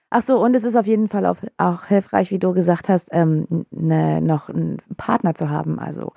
[0.09, 3.09] Ach so, und es ist auf jeden Fall auch, auch hilfreich, wie du gesagt hast,
[3.11, 5.79] ähm, ne, noch einen Partner zu haben.
[5.79, 6.11] Also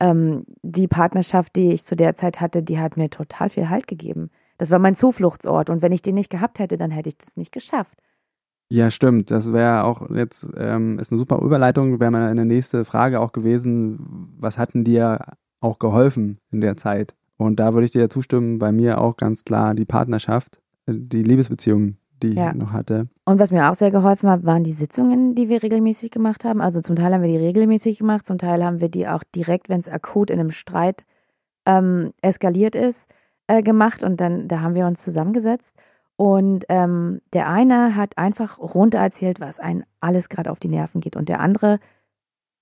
[0.00, 3.86] ähm, die Partnerschaft, die ich zu der Zeit hatte, die hat mir total viel Halt
[3.86, 4.30] gegeben.
[4.58, 5.70] Das war mein Zufluchtsort.
[5.70, 7.98] Und wenn ich den nicht gehabt hätte, dann hätte ich das nicht geschafft.
[8.70, 9.30] Ja, stimmt.
[9.30, 14.34] Das wäre auch jetzt, ähm, ist eine super Überleitung, wäre meine nächste Frage auch gewesen,
[14.38, 15.20] was hatten dir
[15.60, 17.14] auch geholfen in der Zeit?
[17.38, 20.92] Und da würde ich dir ja zustimmen, bei mir auch ganz klar die Partnerschaft, äh,
[20.94, 22.52] die Liebesbeziehungen, die ich ja.
[22.52, 23.08] noch hatte.
[23.24, 26.60] Und was mir auch sehr geholfen hat, waren die Sitzungen, die wir regelmäßig gemacht haben.
[26.60, 29.68] Also zum Teil haben wir die regelmäßig gemacht, zum Teil haben wir die auch direkt,
[29.68, 31.04] wenn es akut in einem Streit
[31.66, 33.10] ähm, eskaliert ist,
[33.46, 34.02] äh, gemacht.
[34.02, 35.76] Und dann, da haben wir uns zusammengesetzt.
[36.16, 41.00] Und ähm, der eine hat einfach runter erzählt, was einem alles gerade auf die Nerven
[41.00, 41.14] geht.
[41.14, 41.78] Und der andere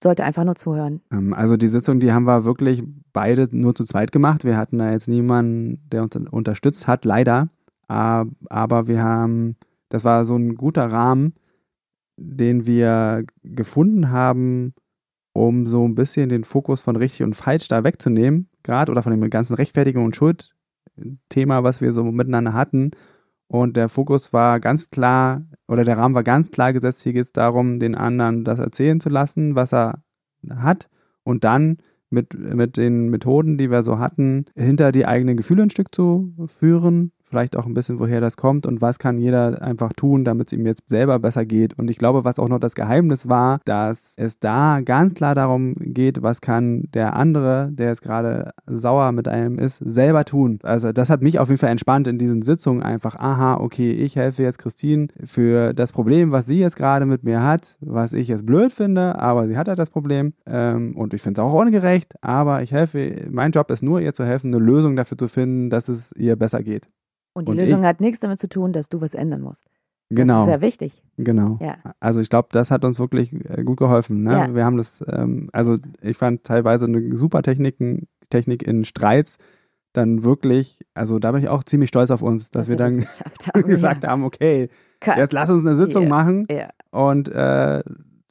[0.02, 1.00] sollte einfach nur zuhören.
[1.10, 4.44] Ähm, also die Sitzung, die haben wir wirklich beide nur zu zweit gemacht.
[4.44, 7.48] Wir hatten da jetzt niemanden, der uns unterstützt hat, leider.
[7.88, 9.56] Aber wir haben,
[9.88, 11.34] das war so ein guter Rahmen,
[12.16, 14.74] den wir gefunden haben,
[15.32, 19.12] um so ein bisschen den Fokus von richtig und falsch da wegzunehmen, gerade oder von
[19.12, 22.90] dem ganzen Rechtfertigung und Schuld-Thema, was wir so miteinander hatten
[23.48, 27.24] und der Fokus war ganz klar, oder der Rahmen war ganz klar gesetzt, hier geht
[27.24, 30.02] es darum, den anderen das erzählen zu lassen, was er
[30.50, 30.88] hat.
[31.22, 31.78] Und dann
[32.10, 36.34] mit, mit den Methoden, die wir so hatten, hinter die eigenen Gefühle ein Stück zu
[36.46, 40.52] führen vielleicht auch ein bisschen, woher das kommt und was kann jeder einfach tun, damit
[40.52, 41.78] es ihm jetzt selber besser geht.
[41.78, 45.74] Und ich glaube, was auch noch das Geheimnis war, dass es da ganz klar darum
[45.78, 50.58] geht, was kann der andere, der jetzt gerade sauer mit einem ist, selber tun.
[50.62, 54.16] Also das hat mich auf jeden Fall entspannt in diesen Sitzungen einfach, aha, okay, ich
[54.16, 58.28] helfe jetzt Christine für das Problem, was sie jetzt gerade mit mir hat, was ich
[58.28, 61.52] jetzt blöd finde, aber sie hat halt das Problem ähm, und ich finde es auch
[61.52, 65.28] ungerecht, aber ich helfe, mein Job ist nur, ihr zu helfen, eine Lösung dafür zu
[65.28, 66.88] finden, dass es ihr besser geht.
[67.36, 69.66] Und die und Lösung ich, hat nichts damit zu tun, dass du was ändern musst.
[70.08, 70.34] Genau.
[70.34, 71.02] Das ist sehr wichtig.
[71.18, 71.58] Genau.
[71.60, 71.76] Ja.
[72.00, 74.22] Also ich glaube, das hat uns wirklich äh, gut geholfen.
[74.22, 74.32] Ne?
[74.32, 74.54] Ja.
[74.54, 77.76] Wir haben das, ähm, also ich fand teilweise eine super Technik,
[78.30, 79.36] Technik in Streits
[79.92, 83.00] dann wirklich, also da bin ich auch ziemlich stolz auf uns, dass, dass wir dann
[83.00, 83.22] das
[83.54, 84.10] haben, gesagt ja.
[84.10, 84.70] haben, okay,
[85.04, 86.46] jetzt lass uns eine Sitzung machen
[86.90, 87.82] und äh,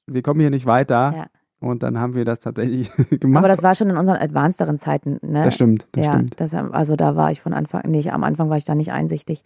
[0.08, 1.28] wir kommen hier nicht weiter.
[1.60, 3.40] Und dann haben wir das tatsächlich gemacht.
[3.40, 5.44] Aber das war schon in unseren advancederen Zeiten, ne?
[5.46, 6.40] Das stimmt, das ja, stimmt.
[6.40, 9.44] Das, also da war ich von Anfang, nicht, am Anfang war ich da nicht einsichtig.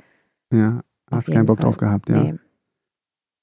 [0.52, 1.66] Ja, hast keinen Bock Fall.
[1.66, 2.24] drauf gehabt, ja.
[2.24, 2.36] Nee.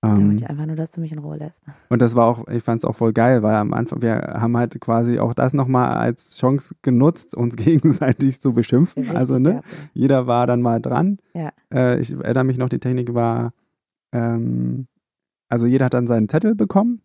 [0.05, 1.65] Ähm, ich einfach nur, dass du mich in Ruhe lässt.
[1.89, 4.57] Und das war auch, ich fand es auch voll geil, weil am Anfang, wir haben
[4.57, 9.03] halt quasi auch das nochmal als Chance genutzt, uns gegenseitig zu beschimpfen.
[9.03, 9.61] Richtig also, ne, ja.
[9.95, 11.19] jeder war dann mal dran.
[11.35, 11.51] Ja.
[11.73, 13.53] Äh, ich erinnere mich noch, die Technik war,
[14.13, 14.87] ähm,
[15.49, 17.03] also jeder hat dann seinen Zettel bekommen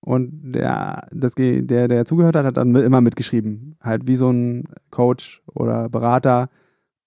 [0.00, 3.74] und der, das, der, der zugehört hat, hat dann immer mitgeschrieben.
[3.82, 6.48] Halt wie so ein Coach oder Berater.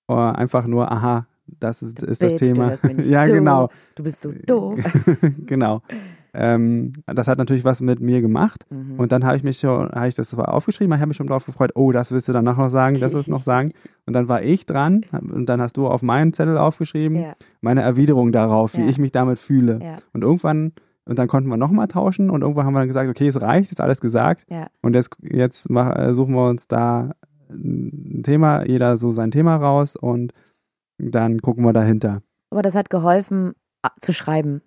[0.07, 1.25] Oder einfach nur, aha,
[1.59, 2.73] das ist, ist das Thema.
[3.03, 3.33] ja, zu.
[3.33, 3.69] genau.
[3.95, 4.79] Du bist so doof.
[5.45, 5.81] genau.
[6.33, 8.65] Ähm, das hat natürlich was mit mir gemacht.
[8.69, 8.99] Mhm.
[8.99, 11.45] Und dann habe ich mich schon, habe ich das aufgeschrieben, ich habe mich schon darauf
[11.45, 13.73] gefreut, oh, das willst du danach noch sagen, das willst du noch sagen.
[14.05, 17.35] Und dann war ich dran und dann hast du auf meinen Zettel aufgeschrieben, ja.
[17.61, 18.87] meine Erwiderung darauf, wie ja.
[18.87, 19.79] ich mich damit fühle.
[19.81, 19.97] Ja.
[20.11, 20.73] Und irgendwann
[21.05, 23.71] und dann konnten wir nochmal tauschen und irgendwann haben wir dann gesagt, okay, es reicht,
[23.71, 24.45] ist alles gesagt.
[24.49, 24.67] Ja.
[24.81, 27.11] Und jetzt, jetzt mach, äh, suchen wir uns da
[27.49, 30.33] ein Thema, jeder so sein Thema raus und
[30.97, 32.21] dann gucken wir dahinter.
[32.49, 33.53] Aber das hat geholfen,
[33.99, 34.61] zu schreiben.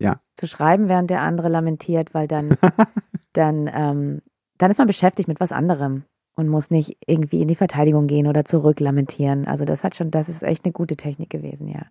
[0.00, 0.20] Ja.
[0.34, 2.56] Zu schreiben, während der andere lamentiert, weil dann,
[3.32, 4.22] dann, ähm,
[4.58, 6.04] dann ist man beschäftigt mit was anderem
[6.36, 9.46] und muss nicht irgendwie in die Verteidigung gehen oder zurück lamentieren.
[9.46, 11.82] Also das hat schon, das ist echt eine gute Technik gewesen, ja.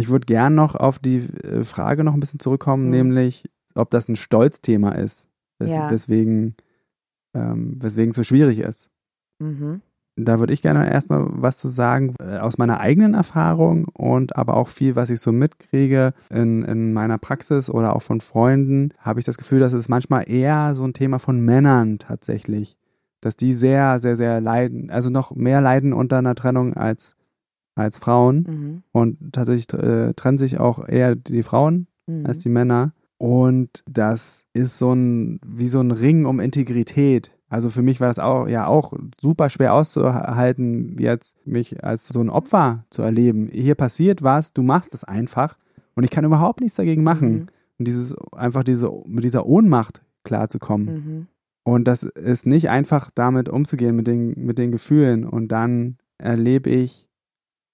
[0.00, 2.90] Ich würde gern noch auf die äh, Frage noch ein bisschen zurückkommen, mhm.
[2.90, 5.90] nämlich, ob das ein Stolzthema ist, wes ja.
[5.90, 6.56] weswegen,
[7.34, 8.90] ähm, weswegen es so schwierig ist.
[9.38, 9.82] Mhm.
[10.16, 14.54] Da würde ich gerne erstmal was zu sagen äh, aus meiner eigenen Erfahrung und aber
[14.56, 19.20] auch viel, was ich so mitkriege in, in meiner Praxis oder auch von Freunden, habe
[19.20, 22.76] ich das Gefühl, dass es manchmal eher so ein Thema von Männern tatsächlich,
[23.20, 27.14] dass die sehr, sehr, sehr leiden, also noch mehr leiden unter einer Trennung als
[27.80, 28.46] als Frauen.
[28.48, 28.82] Mhm.
[28.92, 32.26] Und tatsächlich äh, trennen sich auch eher die Frauen mhm.
[32.26, 32.92] als die Männer.
[33.18, 37.32] Und das ist so ein, wie so ein Ring um Integrität.
[37.50, 42.20] Also für mich war das auch, ja, auch super schwer auszuhalten, jetzt mich als so
[42.20, 43.48] ein Opfer zu erleben.
[43.52, 45.58] Hier passiert was, du machst es einfach
[45.96, 47.32] und ich kann überhaupt nichts dagegen machen.
[47.32, 47.46] Mhm.
[47.78, 50.86] Und dieses, einfach diese, mit dieser Ohnmacht klarzukommen.
[50.86, 51.26] Mhm.
[51.62, 55.26] Und das ist nicht einfach damit umzugehen mit den, mit den Gefühlen.
[55.26, 57.06] Und dann erlebe ich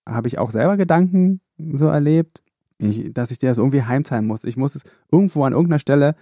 [0.07, 2.43] habe ich auch selber Gedanken so erlebt,
[2.79, 4.45] ich, dass ich dir das irgendwie heimzahlen muss.
[4.45, 6.15] Ich muss es irgendwo an irgendeiner Stelle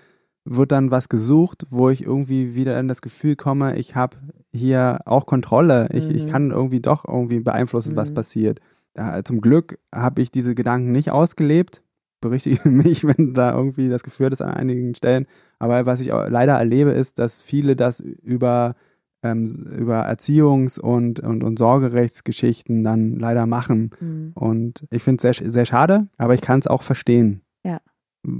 [0.44, 4.16] wird dann was gesucht, wo ich irgendwie wieder in das Gefühl komme, ich habe
[4.52, 5.88] hier auch Kontrolle.
[5.92, 6.14] Ich, mhm.
[6.14, 7.96] ich kann irgendwie doch irgendwie beeinflussen, mhm.
[7.96, 8.60] was passiert.
[8.96, 11.82] Ja, zum Glück habe ich diese Gedanken nicht ausgelebt.
[12.20, 15.26] Berichtige mich, wenn da irgendwie das Gefühl ist an einigen Stellen.
[15.58, 18.74] Aber was ich leider erlebe, ist, dass viele das über
[19.24, 23.90] ähm, über Erziehungs- und, und, und Sorgerechtsgeschichten dann leider machen.
[23.98, 24.32] Mhm.
[24.34, 27.40] Und ich finde es sehr, sehr schade, aber ich kann es auch verstehen.
[27.64, 27.80] Ja.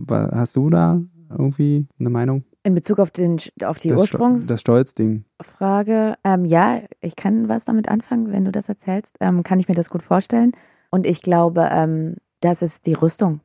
[0.08, 2.44] Hast du da irgendwie eine Meinung?
[2.62, 5.24] In Bezug auf, den, auf die das, Ursprungsfrage, das Stolzding.
[6.24, 9.16] ähm, ja, ich kann was damit anfangen, wenn du das erzählst.
[9.20, 10.52] Ähm, kann ich mir das gut vorstellen.
[10.90, 13.40] Und ich glaube, ähm, das ist die Rüstung,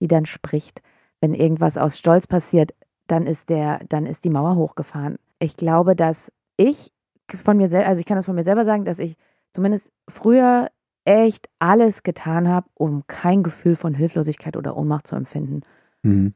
[0.00, 0.82] die dann spricht.
[1.20, 2.74] Wenn irgendwas aus Stolz passiert,
[3.08, 5.16] dann ist der, dann ist die Mauer hochgefahren.
[5.40, 6.92] Ich glaube, dass ich
[7.34, 9.16] von mir selber, also ich kann das von mir selber sagen, dass ich
[9.52, 10.68] zumindest früher
[11.04, 15.62] echt alles getan habe, um kein Gefühl von Hilflosigkeit oder Ohnmacht zu empfinden.
[16.02, 16.34] Mhm.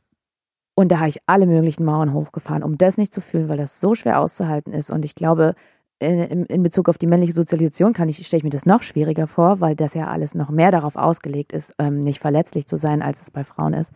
[0.75, 3.81] Und da habe ich alle möglichen Mauern hochgefahren, um das nicht zu fühlen, weil das
[3.81, 4.91] so schwer auszuhalten ist.
[4.91, 5.55] Und ich glaube,
[6.01, 9.27] in, in, Bezug auf die männliche Sozialisation kann ich, stelle ich mir das noch schwieriger
[9.27, 13.03] vor, weil das ja alles noch mehr darauf ausgelegt ist, ähm, nicht verletzlich zu sein,
[13.03, 13.93] als es bei Frauen ist.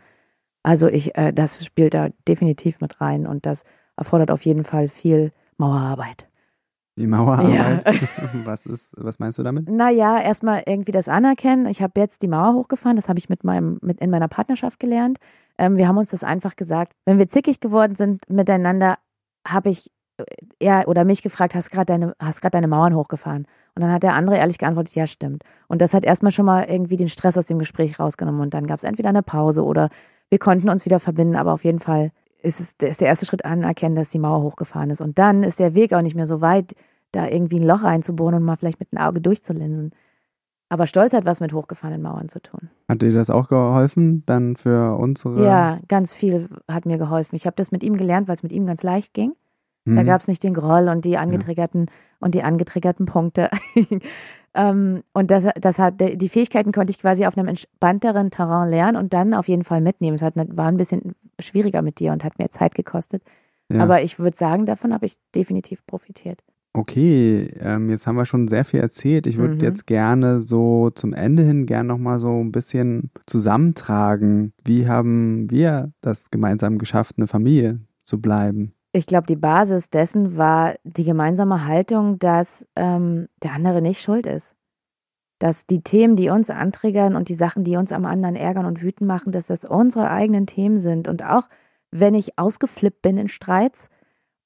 [0.63, 3.65] Also ich, äh, das spielt da definitiv mit rein und das
[3.97, 6.29] erfordert auf jeden Fall viel Mauerarbeit.
[6.99, 7.85] Die Mauerarbeit.
[8.45, 9.71] Was ist, was meinst du damit?
[9.71, 11.67] Naja, erstmal irgendwie das anerkennen.
[11.67, 14.81] Ich habe jetzt die Mauer hochgefahren, das habe ich mit meinem, mit in meiner Partnerschaft
[14.81, 15.19] gelernt.
[15.59, 16.93] Ähm, wir haben uns das einfach gesagt.
[17.05, 18.99] Wenn wir zickig geworden sind miteinander,
[19.47, 20.25] habe ich äh,
[20.59, 23.47] er oder mich gefragt, hast gerade deine, hast gerade deine Mauern hochgefahren?
[23.77, 25.45] Und dann hat der andere ehrlich geantwortet, ja, stimmt.
[25.69, 28.41] Und das hat erstmal schon mal irgendwie den Stress aus dem Gespräch rausgenommen.
[28.41, 29.89] Und dann gab es entweder eine Pause oder
[30.31, 32.11] wir konnten uns wieder verbinden, aber auf jeden Fall
[32.43, 35.01] ist es ist der erste Schritt anerkennen, dass die Mauer hochgefahren ist.
[35.01, 36.75] Und dann ist der Weg auch nicht mehr so weit,
[37.13, 39.93] da irgendwie ein Loch reinzubohren und mal vielleicht mit dem Auge durchzulinsen.
[40.71, 42.69] Aber Stolz hat was mit hochgefahrenen Mauern zu tun.
[42.89, 45.43] Hat dir das auch geholfen, dann für unsere?
[45.43, 47.37] Ja, ganz viel hat mir geholfen.
[47.37, 49.33] Ich habe das mit ihm gelernt, weil es mit ihm ganz leicht ging.
[49.87, 49.97] Hm.
[49.97, 51.87] Da gab es nicht den Groll und die angetriggerten
[52.21, 53.49] und die angetriggerten Punkte.
[54.55, 58.99] ähm, und das, das hat die Fähigkeiten konnte ich quasi auf einem entspannteren Terrain lernen
[58.99, 60.17] und dann auf jeden Fall mitnehmen.
[60.17, 63.23] Es hat, war ein bisschen schwieriger mit dir und hat mehr Zeit gekostet.
[63.73, 63.81] ja.
[63.83, 66.43] Aber ich würde sagen, davon habe ich definitiv profitiert.
[66.75, 69.27] Okay, ähm, jetzt haben wir schon sehr viel erzählt.
[69.27, 69.61] Ich würde Mhm.
[69.61, 74.53] jetzt gerne so zum Ende hin gerne nochmal so ein bisschen zusammentragen.
[74.65, 78.73] Wie haben wir das gemeinsam geschafft, eine Familie zu bleiben?
[78.93, 84.27] Ich glaube, die Basis dessen war die gemeinsame Haltung, dass ähm, der andere nicht schuld
[84.27, 84.55] ist.
[85.39, 88.83] Dass die Themen, die uns antriggern und die Sachen, die uns am anderen ärgern und
[88.83, 91.07] wütend machen, dass das unsere eigenen Themen sind.
[91.07, 91.49] Und auch
[91.91, 93.89] wenn ich ausgeflippt bin in Streits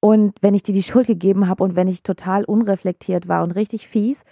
[0.00, 3.54] und wenn ich dir die Schuld gegeben habe und wenn ich total unreflektiert war und
[3.54, 4.24] richtig fies,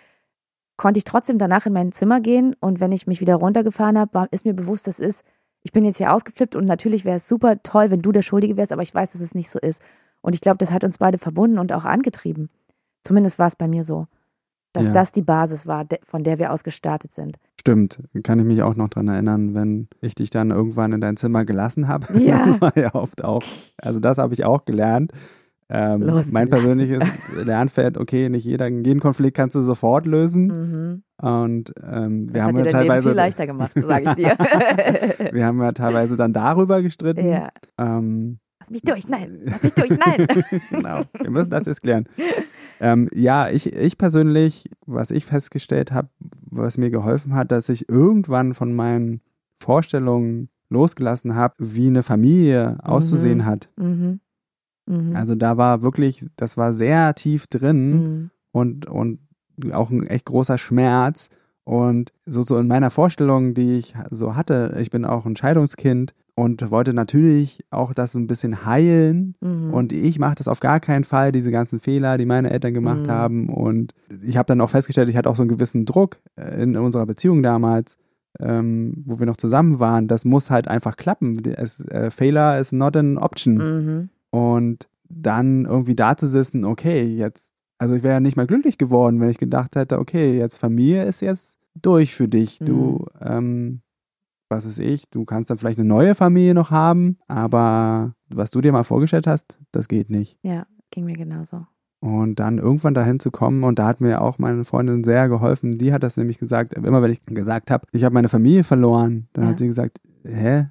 [0.77, 4.15] konnte ich trotzdem danach in mein Zimmer gehen und wenn ich mich wieder runtergefahren habe,
[4.15, 5.25] war, ist mir bewusst, das ist,
[5.63, 8.57] ich bin jetzt hier ausgeflippt und natürlich wäre es super toll, wenn du der Schuldige
[8.57, 9.83] wärst, aber ich weiß, dass es nicht so ist.
[10.23, 12.49] Und ich glaube, das hat uns beide verbunden und auch angetrieben.
[13.03, 14.07] Zumindest war es bei mir so,
[14.73, 14.93] dass Ja.
[14.93, 17.37] das die Basis war, von der wir aus gestartet sind.
[17.59, 21.17] Stimmt, kann ich mich auch noch dran erinnern, wenn ich dich dann irgendwann in dein
[21.17, 22.07] Zimmer gelassen habe.
[22.21, 22.61] Ja.
[22.61, 23.43] war ja oft auch.
[23.83, 25.13] Also das habe ich auch gelernt.
[25.73, 27.01] Ähm, mein persönliches
[27.45, 30.47] Lernfeld, okay, nicht jeder, jeden Konflikt kannst du sofort lösen.
[30.47, 31.03] Mhm.
[31.25, 34.37] Und ähm, wir Das haben hat ja teilweise, viel leichter gemacht, sage ich dir.
[35.33, 37.25] wir haben ja teilweise dann darüber gestritten.
[37.25, 37.51] ja.
[37.79, 40.27] Ähm, Lass mich durch, nein, lass mich durch, nein.
[40.71, 42.07] genau, wir müssen das jetzt klären.
[42.81, 46.09] Ähm, ja, ich, ich persönlich, was ich festgestellt habe,
[46.51, 49.21] was mir geholfen hat, dass ich irgendwann von meinen
[49.63, 53.45] Vorstellungen losgelassen habe, wie eine Familie auszusehen Mhm.
[53.45, 53.69] hat.
[53.77, 54.21] Mhm.
[54.87, 55.15] Mhm.
[55.15, 58.31] Also da war wirklich, das war sehr tief drin Mhm.
[58.53, 59.19] und, und
[59.73, 61.29] auch ein echt großer Schmerz.
[61.65, 66.15] Und so, so in meiner Vorstellung, die ich so hatte, ich bin auch ein Scheidungskind
[66.35, 69.35] und wollte natürlich auch das so ein bisschen heilen.
[69.41, 69.73] Mhm.
[69.75, 73.07] Und ich mache das auf gar keinen Fall, diese ganzen Fehler, die meine Eltern gemacht
[73.07, 73.11] Mhm.
[73.11, 73.49] haben.
[73.49, 76.77] Und ich habe dann auch festgestellt, ich hatte auch so einen gewissen Druck äh, in
[76.77, 77.97] unserer Beziehung damals,
[78.39, 80.09] ähm, wo wir noch zusammen waren.
[80.09, 81.35] Das muss halt einfach klappen.
[81.57, 83.55] Es, äh, Fehler is not an option.
[83.57, 84.09] Mhm.
[84.31, 88.79] Und dann irgendwie da zu sitzen, okay, jetzt, also ich wäre ja nicht mal glücklich
[88.79, 92.59] geworden, wenn ich gedacht hätte, okay, jetzt Familie ist jetzt durch für dich.
[92.61, 93.81] Du, ähm,
[94.51, 98.61] was weiß ich, du kannst dann vielleicht eine neue Familie noch haben, aber was du
[98.61, 100.39] dir mal vorgestellt hast, das geht nicht.
[100.43, 101.67] Ja, ging mir genauso.
[102.01, 105.73] Und dann irgendwann dahin zu kommen, und da hat mir auch meine Freundin sehr geholfen,
[105.73, 109.29] die hat das nämlich gesagt, immer wenn ich gesagt habe, ich habe meine Familie verloren,
[109.35, 109.51] dann Ja.
[109.51, 110.67] hat sie gesagt, hä,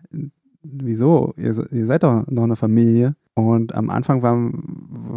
[0.63, 3.15] wieso, ihr, ihr seid doch noch eine Familie.
[3.35, 4.21] Und am Anfang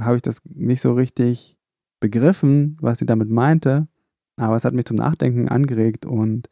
[0.01, 1.59] habe ich das nicht so richtig
[1.99, 3.89] begriffen, was sie damit meinte,
[4.37, 6.49] aber es hat mich zum Nachdenken angeregt und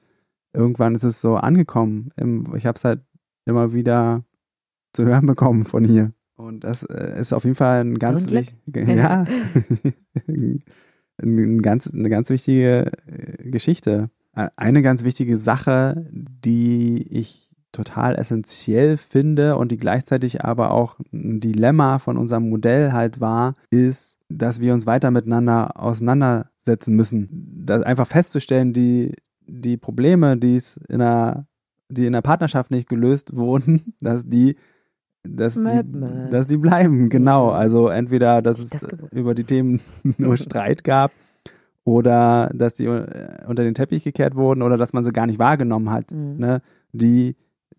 [0.52, 2.10] irgendwann ist es so angekommen.
[2.56, 3.00] Ich habe es halt
[3.46, 4.24] immer wieder
[4.92, 6.12] zu hören bekommen von ihr.
[6.36, 8.46] Und das äh, ist auf jeden Fall ein ganz Glück.
[8.66, 9.26] wich- ja,
[10.28, 10.60] ein,
[11.22, 14.10] ein ganz, eine ganz wichtige äh, Geschichte.
[14.34, 20.98] Äh, Eine ganz wichtige Sache, die ich total essentiell finde und die gleichzeitig aber auch
[21.12, 27.62] ein Dilemma von unserem Modell halt war, ist, dass wir uns weiter miteinander auseinandersetzen müssen.
[27.66, 29.14] Das einfach festzustellen, die,
[29.50, 31.46] die Probleme, die es in der,
[31.88, 34.56] die in der Partnerschaft nicht gelöst wurden, dass die
[35.22, 35.82] dass die,
[36.30, 37.50] dass die bleiben, genau.
[37.50, 39.80] Also entweder, dass es über die Themen
[40.16, 41.12] nur Streit gab
[41.84, 45.38] oder dass die äh, unter den Teppich gekehrt wurden oder dass man sie gar nicht
[45.38, 46.12] wahrgenommen hat.
[46.12, 46.38] Mhm.
[46.38, 46.62] Ne?
[46.92, 47.36] Die,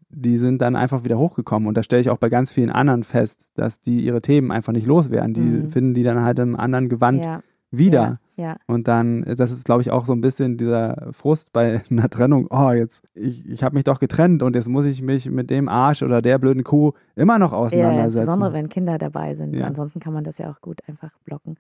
[0.09, 1.67] die sind dann einfach wieder hochgekommen.
[1.67, 4.73] Und da stelle ich auch bei ganz vielen anderen fest, dass die ihre Themen einfach
[4.73, 5.33] nicht loswerden.
[5.33, 5.69] Die mhm.
[5.71, 7.41] finden die dann halt im anderen Gewand ja.
[7.71, 8.19] Wieder.
[8.35, 8.57] Ja, ja.
[8.67, 12.47] Und dann, das ist, glaube ich, auch so ein bisschen dieser Frust bei einer Trennung.
[12.49, 15.69] Oh, jetzt, ich, ich habe mich doch getrennt und jetzt muss ich mich mit dem
[15.69, 18.17] Arsch oder der blöden Kuh immer noch auseinandersetzen.
[18.17, 19.59] Ja, insbesondere wenn Kinder dabei sind.
[19.61, 21.57] Ansonsten kann man das ja auch gut einfach blocken.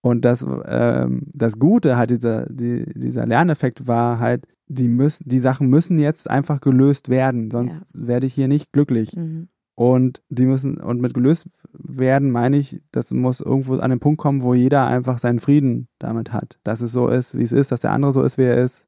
[0.00, 5.38] Und das, ähm, das Gute halt dieser, die, dieser Lerneffekt war halt, die müssen, die
[5.38, 8.08] Sachen müssen jetzt einfach gelöst werden, sonst ja.
[8.08, 9.16] werde ich hier nicht glücklich.
[9.16, 9.48] Mhm.
[9.82, 14.20] Und die müssen, und mit gelöst werden meine ich, das muss irgendwo an den Punkt
[14.20, 16.60] kommen, wo jeder einfach seinen Frieden damit hat.
[16.62, 18.86] Dass es so ist, wie es ist, dass der andere so ist, wie er ist.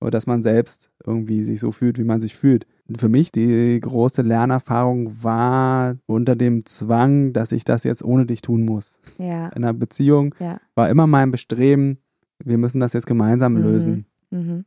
[0.00, 3.80] Oder dass man selbst irgendwie sich so fühlt, wie man sich fühlt für mich die
[3.80, 8.98] große Lernerfahrung war unter dem Zwang, dass ich das jetzt ohne dich tun muss.
[9.18, 9.48] Ja.
[9.48, 10.60] In einer Beziehung ja.
[10.74, 11.98] war immer mein Bestreben,
[12.38, 13.62] wir müssen das jetzt gemeinsam mhm.
[13.62, 14.06] lösen.
[14.30, 14.64] Mhm.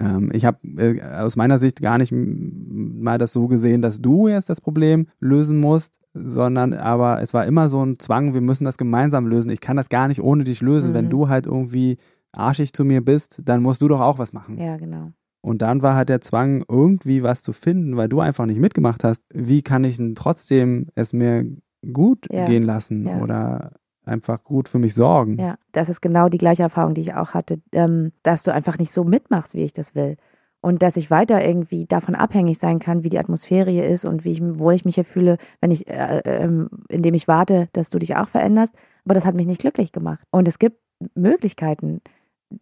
[0.00, 4.28] Ähm, ich habe äh, aus meiner Sicht gar nicht mal das so gesehen, dass du
[4.28, 8.64] jetzt das Problem lösen musst, sondern aber es war immer so ein Zwang, wir müssen
[8.64, 9.50] das gemeinsam lösen.
[9.50, 10.90] Ich kann das gar nicht ohne dich lösen.
[10.90, 10.94] Mhm.
[10.94, 11.98] Wenn du halt irgendwie
[12.32, 14.58] arschig zu mir bist, dann musst du doch auch was machen.
[14.58, 15.12] Ja, genau.
[15.42, 19.04] Und dann war halt der Zwang, irgendwie was zu finden, weil du einfach nicht mitgemacht
[19.04, 19.22] hast.
[19.32, 21.46] Wie kann ich denn trotzdem es mir
[21.92, 22.44] gut ja.
[22.44, 23.20] gehen lassen ja.
[23.20, 23.72] oder
[24.10, 25.38] einfach gut für mich sorgen?
[25.38, 28.78] Ja, das ist genau die gleiche Erfahrung, die ich auch hatte, ähm, dass du einfach
[28.78, 30.16] nicht so mitmachst, wie ich das will.
[30.62, 34.24] Und dass ich weiter irgendwie davon abhängig sein kann, wie die Atmosphäre hier ist und
[34.24, 37.88] wie ich, wo ich mich hier fühle, wenn ich, äh, äh, indem ich warte, dass
[37.88, 38.74] du dich auch veränderst.
[39.06, 40.20] Aber das hat mich nicht glücklich gemacht.
[40.30, 40.76] Und es gibt
[41.14, 42.02] Möglichkeiten,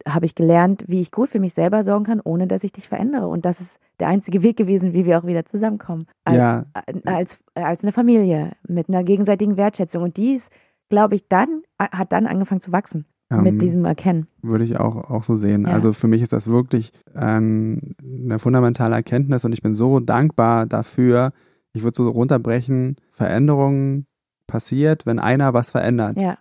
[0.07, 2.89] habe ich gelernt, wie ich gut für mich selber sorgen kann, ohne dass ich dich
[2.89, 3.27] verändere.
[3.27, 6.07] Und das ist der einzige Weg gewesen, wie wir auch wieder zusammenkommen.
[6.25, 6.65] Als, ja.
[7.05, 10.03] als, als eine Familie mit einer gegenseitigen Wertschätzung.
[10.03, 10.51] Und dies,
[10.89, 13.07] glaube ich, dann hat dann angefangen zu wachsen.
[13.30, 14.26] Ähm, mit diesem Erkennen.
[14.41, 15.66] Würde ich auch, auch so sehen.
[15.66, 15.74] Ja.
[15.74, 20.64] Also für mich ist das wirklich ähm, eine fundamentale Erkenntnis und ich bin so dankbar
[20.64, 21.32] dafür.
[21.74, 24.07] Ich würde so runterbrechen, Veränderungen
[24.47, 26.16] passiert, wenn einer was verändert.
[26.16, 26.39] Ja.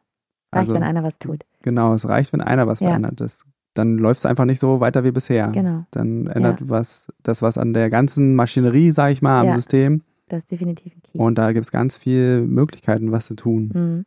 [0.53, 1.45] Reicht, also, wenn einer was tut.
[1.61, 2.87] Genau, es reicht, wenn einer was ja.
[2.87, 3.19] verändert.
[3.19, 3.43] Das,
[3.73, 5.49] dann läuft es einfach nicht so weiter wie bisher.
[5.49, 5.83] Genau.
[5.91, 6.69] Dann ändert ja.
[6.69, 9.53] was, das was an der ganzen Maschinerie, sage ich mal, am.
[9.53, 10.03] System.
[10.29, 11.17] Das ist definitiv ein Key.
[11.17, 13.71] Und da gibt es ganz viele Möglichkeiten, was zu tun.
[13.73, 14.05] Mhm.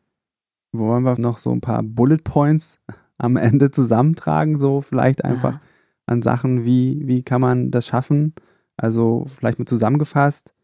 [0.72, 2.78] Wollen wir noch so ein paar Bullet Points
[3.18, 5.60] am Ende zusammentragen, so vielleicht einfach ja.
[6.06, 8.34] an Sachen, wie, wie kann man das schaffen?
[8.76, 10.54] Also vielleicht mal zusammengefasst,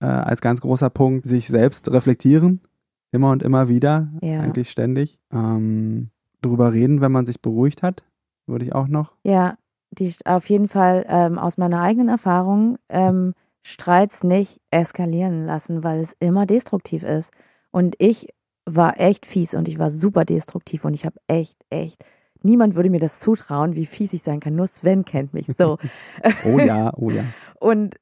[0.00, 2.60] äh, als ganz großer Punkt, sich selbst reflektieren
[3.14, 4.40] immer und immer wieder, ja.
[4.40, 5.20] eigentlich ständig.
[5.32, 6.10] Ähm,
[6.42, 8.02] drüber reden, wenn man sich beruhigt hat,
[8.46, 9.14] würde ich auch noch.
[9.22, 9.56] Ja,
[9.92, 16.00] die auf jeden Fall ähm, aus meiner eigenen Erfahrung ähm, Streits nicht eskalieren lassen, weil
[16.00, 17.32] es immer destruktiv ist.
[17.70, 18.28] Und ich
[18.66, 22.04] war echt fies und ich war super destruktiv und ich habe echt, echt,
[22.42, 24.54] niemand würde mir das zutrauen, wie fies ich sein kann.
[24.54, 25.78] Nur Sven kennt mich so.
[26.44, 27.24] oh ja, oh ja.
[27.60, 27.96] und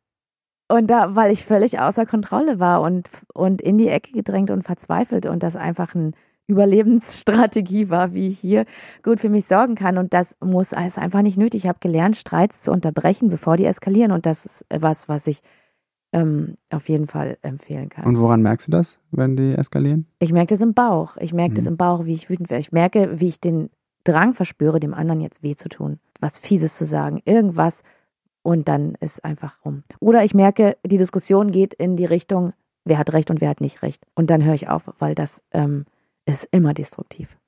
[0.69, 4.63] und da, weil ich völlig außer Kontrolle war und, und in die Ecke gedrängt und
[4.63, 6.13] verzweifelt und das einfach eine
[6.47, 8.65] Überlebensstrategie war, wie ich hier
[9.03, 9.99] gut für mich sorgen kann.
[9.99, 11.65] Und das muss ist einfach nicht nötig.
[11.65, 14.13] Ich habe gelernt, Streits zu unterbrechen, bevor die eskalieren.
[14.13, 15.43] Und das ist was, was ich
[16.13, 18.05] ähm, auf jeden Fall empfehlen kann.
[18.05, 20.07] Und woran merkst du das, wenn die eskalieren?
[20.19, 21.17] Ich merke das im Bauch.
[21.19, 21.57] Ich merke mhm.
[21.57, 22.61] das im Bauch, wie ich wütend werde.
[22.61, 23.71] Ich merke, wie ich den
[24.05, 27.83] Drang verspüre, dem anderen jetzt weh zu tun, was Fieses zu sagen, irgendwas,
[28.43, 29.85] und dann ist einfach rum.
[30.01, 32.53] Oder ich merke, die Diskussion geht in die Richtung,
[32.85, 34.05] wer hat recht und wer hat nicht recht.
[34.15, 35.85] Und dann höre ich auf, weil das ähm,
[36.27, 37.39] ist immer destruktiv.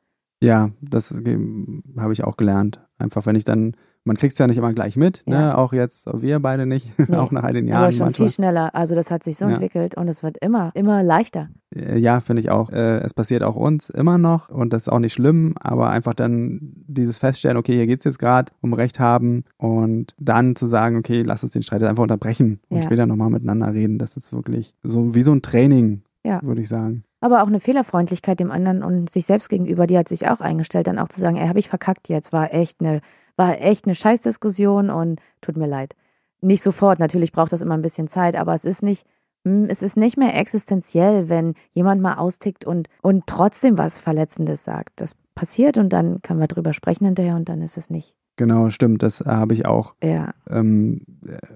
[0.41, 2.81] Ja, das habe ich auch gelernt.
[2.99, 5.35] Einfach, wenn ich dann man kriegt es ja nicht immer gleich mit, ne?
[5.35, 5.41] ja.
[5.41, 5.59] ne?
[5.59, 7.17] auch jetzt wir beide nicht, nee.
[7.17, 7.85] auch nach all den Jahren.
[7.85, 8.29] Aber schon manchmal.
[8.29, 8.75] viel schneller.
[8.75, 9.53] Also das hat sich so ja.
[9.53, 11.49] entwickelt und es wird immer, immer leichter.
[11.75, 12.71] Äh, ja, finde ich auch.
[12.71, 16.15] Äh, es passiert auch uns immer noch und das ist auch nicht schlimm, aber einfach
[16.15, 20.67] dann dieses Feststellen, okay, hier geht es jetzt gerade um Recht haben und dann zu
[20.67, 22.83] sagen, okay, lass uns den Streit einfach unterbrechen und ja.
[22.83, 23.99] später nochmal miteinander reden.
[23.99, 26.41] Das ist wirklich so wie so ein Training, ja.
[26.43, 30.09] würde ich sagen aber auch eine Fehlerfreundlichkeit dem anderen und sich selbst gegenüber, die hat
[30.09, 33.01] sich auch eingestellt, dann auch zu sagen, ey, habe ich verkackt jetzt, war echt eine
[33.37, 35.95] war echt eine Scheißdiskussion und tut mir leid.
[36.41, 39.07] Nicht sofort, natürlich braucht das immer ein bisschen Zeit, aber es ist nicht,
[39.45, 44.65] hm, es ist nicht mehr existenziell, wenn jemand mal austickt und, und trotzdem was Verletzendes
[44.65, 45.01] sagt.
[45.01, 48.17] Das passiert und dann können wir drüber sprechen hinterher und dann ist es nicht.
[48.37, 49.95] Genau, stimmt, das habe ich auch.
[50.03, 50.35] Ja.
[50.49, 51.03] Ähm,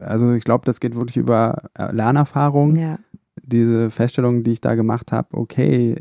[0.00, 2.76] also ich glaube, das geht wirklich über äh, Lernerfahrung.
[2.76, 2.98] Ja.
[3.42, 5.96] Diese Feststellung, die ich da gemacht habe, okay,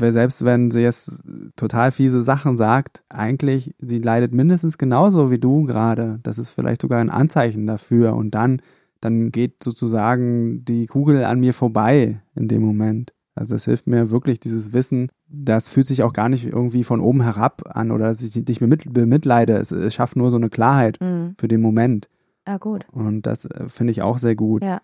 [0.00, 1.22] selbst wenn sie jetzt
[1.56, 6.20] total fiese Sachen sagt, eigentlich, sie leidet mindestens genauso wie du gerade.
[6.22, 8.14] Das ist vielleicht sogar ein Anzeichen dafür.
[8.14, 8.60] Und dann,
[9.00, 13.12] dann geht sozusagen die Kugel an mir vorbei in dem Moment.
[13.34, 17.00] Also es hilft mir wirklich, dieses Wissen, das fühlt sich auch gar nicht irgendwie von
[17.00, 19.56] oben herab an oder dass ich dich bemitleide.
[19.56, 21.36] Es, es schafft nur so eine Klarheit mhm.
[21.38, 22.08] für den Moment.
[22.44, 22.86] Ah, gut.
[22.90, 24.64] Und das äh, finde ich auch sehr gut.
[24.64, 24.80] Ja.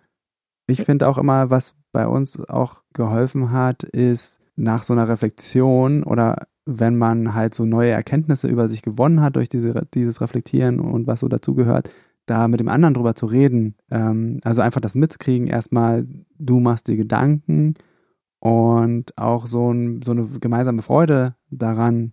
[0.69, 6.03] Ich finde auch immer, was bei uns auch geholfen hat, ist nach so einer Reflexion
[6.03, 10.81] oder wenn man halt so neue Erkenntnisse über sich gewonnen hat durch diese, dieses Reflektieren
[10.81, 11.91] und was so dazugehört,
[12.27, 13.77] da mit dem anderen drüber zu reden.
[13.91, 16.07] Ähm, also einfach das mitzukriegen, erstmal,
[16.39, 17.75] du machst dir Gedanken
[18.41, 22.13] und auch so, ein, so eine gemeinsame Freude daran,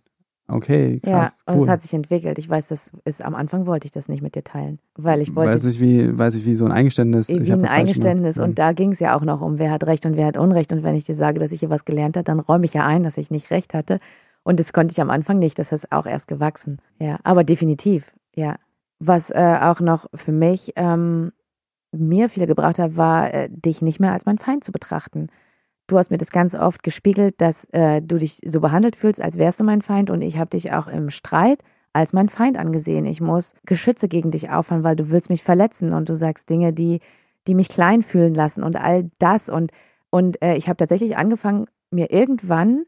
[0.54, 1.36] Okay, krass.
[1.48, 1.64] Ja, und cool.
[1.64, 2.38] es hat sich entwickelt.
[2.38, 5.36] Ich weiß, das ist am Anfang wollte ich das nicht mit dir teilen, weil ich
[5.36, 5.52] wollte.
[5.52, 7.30] Weiß ich wie, weiß ich wie so ein Eingeständnis.
[7.30, 10.16] Wie ein Eingeständnis und da ging es ja auch noch um, wer hat Recht und
[10.16, 10.72] wer hat Unrecht.
[10.72, 12.86] Und wenn ich dir sage, dass ich hier was gelernt habe, dann räume ich ja
[12.86, 14.00] ein, dass ich nicht Recht hatte.
[14.44, 15.58] Und das konnte ich am Anfang nicht.
[15.58, 16.80] Das ist auch erst gewachsen.
[17.00, 18.12] Ja, aber definitiv.
[18.36, 18.58] Ja.
[19.00, 21.32] Was äh, auch noch für mich ähm,
[21.92, 25.30] mir viel gebracht hat, war, äh, dich nicht mehr als mein Feind zu betrachten.
[25.88, 29.38] Du hast mir das ganz oft gespiegelt, dass äh, du dich so behandelt fühlst, als
[29.38, 30.10] wärst du mein Feind.
[30.10, 31.62] Und ich habe dich auch im Streit
[31.92, 33.06] als mein Feind angesehen.
[33.06, 36.74] Ich muss Geschütze gegen dich auffahren, weil du willst mich verletzen und du sagst Dinge,
[36.74, 37.00] die,
[37.48, 39.50] die mich klein fühlen lassen und all das.
[39.50, 39.72] Und,
[40.10, 42.86] und äh, ich habe tatsächlich angefangen, mir irgendwann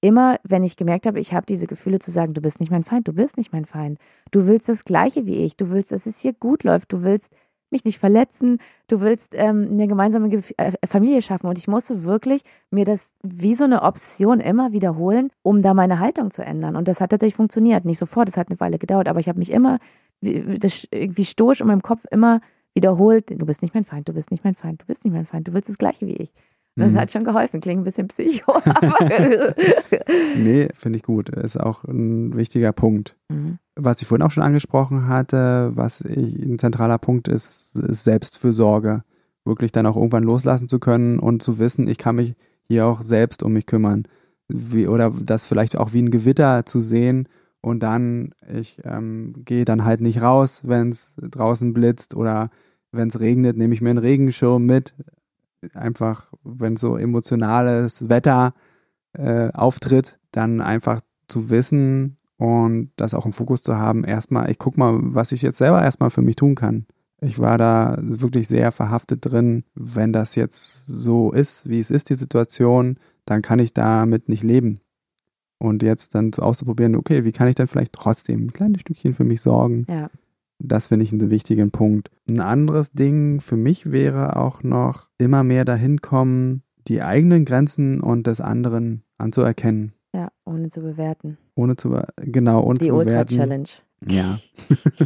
[0.00, 2.84] immer, wenn ich gemerkt habe, ich habe diese Gefühle zu sagen, du bist nicht mein
[2.84, 3.98] Feind, du bist nicht mein Feind.
[4.30, 5.56] Du willst das Gleiche wie ich.
[5.56, 6.92] Du willst, dass es hier gut läuft.
[6.92, 7.32] Du willst
[7.70, 8.58] mich nicht verletzen,
[8.88, 11.46] du willst ähm, eine gemeinsame Ge äh, Familie schaffen.
[11.46, 15.98] Und ich musste wirklich mir das wie so eine Option immer wiederholen, um da meine
[15.98, 16.76] Haltung zu ändern.
[16.76, 17.84] Und das hat tatsächlich funktioniert.
[17.84, 19.78] Nicht sofort, das hat eine Weile gedauert, aber ich habe mich immer,
[20.20, 22.40] das irgendwie stoisch in meinem Kopf immer
[22.74, 25.24] wiederholt, du bist nicht mein Feind, du bist nicht mein Feind, du bist nicht mein
[25.24, 26.34] Feind, du willst das Gleiche wie ich.
[26.76, 26.98] Das mhm.
[26.98, 27.60] hat schon geholfen.
[27.60, 28.52] Klingt ein bisschen psycho.
[30.36, 31.30] nee, finde ich gut.
[31.30, 33.16] Ist auch ein wichtiger Punkt.
[33.28, 33.58] Mhm.
[33.74, 39.04] Was ich vorhin auch schon angesprochen hatte, was ich, ein zentraler Punkt ist, ist Selbstfürsorge.
[39.44, 42.34] Wirklich dann auch irgendwann loslassen zu können und zu wissen, ich kann mich
[42.68, 44.04] hier auch selbst um mich kümmern.
[44.48, 47.28] Wie, oder das vielleicht auch wie ein Gewitter zu sehen
[47.66, 52.50] und dann, ich ähm, gehe dann halt nicht raus, wenn es draußen blitzt oder
[52.92, 54.94] wenn es regnet, nehme ich mir einen Regenschirm mit,
[55.74, 58.54] einfach, wenn so emotionales Wetter
[59.12, 64.58] äh, auftritt, dann einfach zu wissen und das auch im Fokus zu haben, erstmal, ich
[64.58, 66.86] guck mal, was ich jetzt selber erstmal für mich tun kann.
[67.20, 69.64] Ich war da wirklich sehr verhaftet drin.
[69.74, 74.42] Wenn das jetzt so ist, wie es ist, die Situation, dann kann ich damit nicht
[74.42, 74.80] leben.
[75.58, 79.24] Und jetzt dann auszuprobieren, okay, wie kann ich denn vielleicht trotzdem ein kleines Stückchen für
[79.24, 79.86] mich sorgen?
[79.88, 80.10] Ja.
[80.58, 82.10] Das finde ich einen wichtigen Punkt.
[82.28, 88.00] Ein anderes Ding für mich wäre auch noch immer mehr dahin kommen, die eigenen Grenzen
[88.00, 89.92] und des anderen anzuerkennen.
[90.14, 91.36] Ja, ohne zu bewerten.
[91.54, 93.34] Ohne zu, genau, ohne die zu bewerten.
[93.34, 93.68] Die Ultra-Challenge.
[94.06, 94.38] Ja.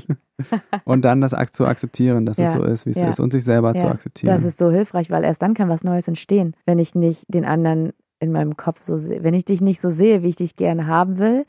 [0.84, 3.09] und dann das zu akzeptieren, dass ja, es so ist, wie es ja.
[3.09, 4.32] ist und sich selber ja, zu akzeptieren.
[4.32, 6.55] Das ist so hilfreich, weil erst dann kann was Neues entstehen.
[6.66, 9.90] Wenn ich nicht den anderen in meinem Kopf so sehe, wenn ich dich nicht so
[9.90, 11.46] sehe, wie ich dich gerne haben will,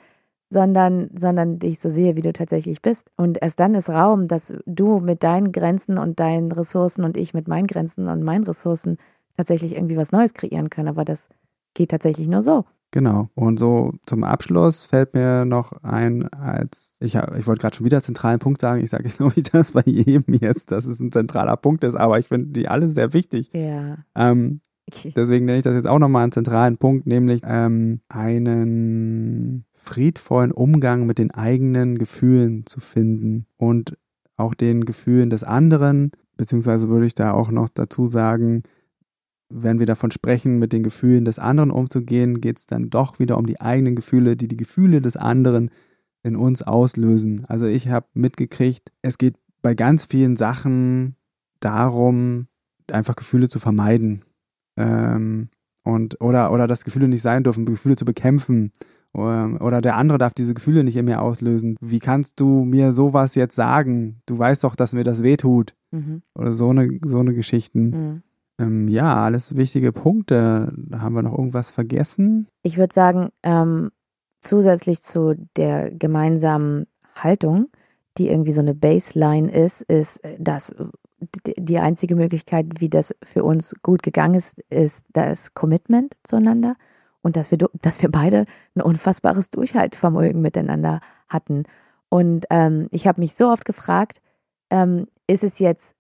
[0.52, 3.10] sondern, sondern dich so sehe, wie du tatsächlich bist.
[3.16, 7.34] Und erst dann ist Raum, dass du mit deinen Grenzen und deinen Ressourcen und ich
[7.34, 8.98] mit meinen Grenzen und meinen Ressourcen
[9.38, 10.90] tatsächlich irgendwie was Neues kreieren können.
[10.90, 11.30] Aber das
[11.74, 12.66] geht tatsächlich nur so.
[12.92, 13.30] Genau.
[13.34, 18.02] Und so zum Abschluss fällt mir noch ein, als ich, ich wollte gerade schon wieder
[18.02, 18.84] zentralen Punkt sagen.
[18.84, 22.20] Ich sage glaube ich das bei jedem jetzt, dass es ein zentraler Punkt ist, aber
[22.20, 23.50] ich finde die alle sehr wichtig.
[23.54, 24.00] Ja.
[24.16, 24.60] Ähm,
[25.16, 31.06] deswegen nenne ich das jetzt auch nochmal einen zentralen Punkt, nämlich ähm, einen friedvollen Umgang
[31.06, 33.98] mit den eigenen Gefühlen zu finden und
[34.38, 38.64] auch den Gefühlen des anderen, beziehungsweise würde ich da auch noch dazu sagen,
[39.50, 43.38] wenn wir davon sprechen, mit den Gefühlen des anderen umzugehen, geht es dann doch wieder
[43.38, 45.70] um die eigenen Gefühle, die die Gefühle des anderen
[46.24, 47.46] in uns auslösen.
[47.48, 51.16] Also ich habe mitgekriegt, es geht bei ganz vielen Sachen
[51.60, 52.48] darum,
[52.92, 54.24] einfach Gefühle zu vermeiden.
[54.78, 55.50] Ähm,
[55.84, 58.72] und, oder, oder dass Gefühle nicht sein dürfen, Gefühle zu bekämpfen
[59.14, 61.76] oder der andere darf diese Gefühle nicht in mir auslösen.
[61.82, 64.22] Wie kannst du mir sowas jetzt sagen?
[64.26, 65.74] Du weißt doch, dass mir das wehtut.
[65.92, 66.22] Mhm.
[66.34, 67.90] Oder so eine, so eine Geschichten.
[67.90, 68.24] Mhm.
[68.60, 70.74] Ähm, ja, alles wichtige Punkte.
[70.94, 72.48] Haben wir noch irgendwas vergessen?
[72.64, 73.92] Ich würde sagen, ähm,
[74.40, 77.68] zusätzlich zu der gemeinsamen Haltung,
[78.18, 80.74] die irgendwie so eine Baseline ist, ist, dass
[81.58, 86.76] die einzige Möglichkeit, wie das für uns gut gegangen ist, ist das Commitment zueinander
[87.22, 88.46] und dass wir, dass wir beide
[88.76, 91.64] ein unfassbares Durchhaltvermögen miteinander hatten.
[92.10, 94.22] Und ähm, ich habe mich so oft gefragt,
[94.70, 95.96] ähm, ist es jetzt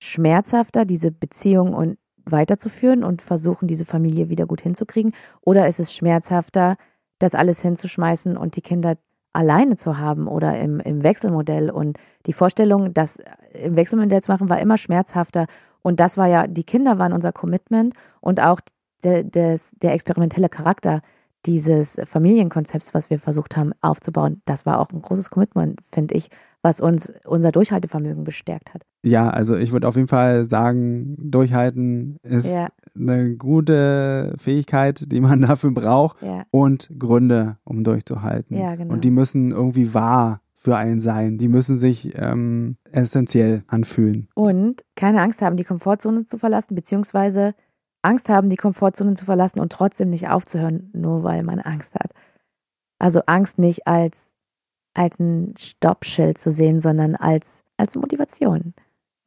[0.00, 5.14] schmerzhafter, diese Beziehung und weiterzuführen und versuchen, diese Familie wieder gut hinzukriegen?
[5.40, 6.76] Oder ist es schmerzhafter,
[7.18, 8.96] das alles hinzuschmeißen und die Kinder
[9.32, 11.70] alleine zu haben oder im, im Wechselmodell.
[11.70, 13.18] Und die Vorstellung, das
[13.52, 15.46] im Wechselmodell zu machen, war immer schmerzhafter.
[15.82, 18.60] Und das war ja, die Kinder waren unser Commitment und auch
[19.04, 21.02] der, des, der experimentelle Charakter
[21.46, 26.30] dieses Familienkonzepts, was wir versucht haben aufzubauen, das war auch ein großes Commitment, finde ich,
[26.62, 28.82] was uns unser Durchhaltevermögen bestärkt hat.
[29.04, 32.68] Ja, also ich würde auf jeden Fall sagen, durchhalten ist ja.
[32.96, 36.44] eine gute Fähigkeit, die man dafür braucht ja.
[36.50, 38.56] und Gründe, um durchzuhalten.
[38.56, 38.92] Ja, genau.
[38.92, 41.38] Und die müssen irgendwie wahr für einen sein.
[41.38, 44.28] Die müssen sich ähm, essentiell anfühlen.
[44.34, 47.54] Und keine Angst haben, die Komfortzone zu verlassen, beziehungsweise
[48.02, 52.12] Angst haben, die Komfortzone zu verlassen und trotzdem nicht aufzuhören, nur weil man Angst hat.
[52.98, 54.32] Also Angst nicht als,
[54.94, 58.74] als ein Stoppschild zu sehen, sondern als, als Motivation.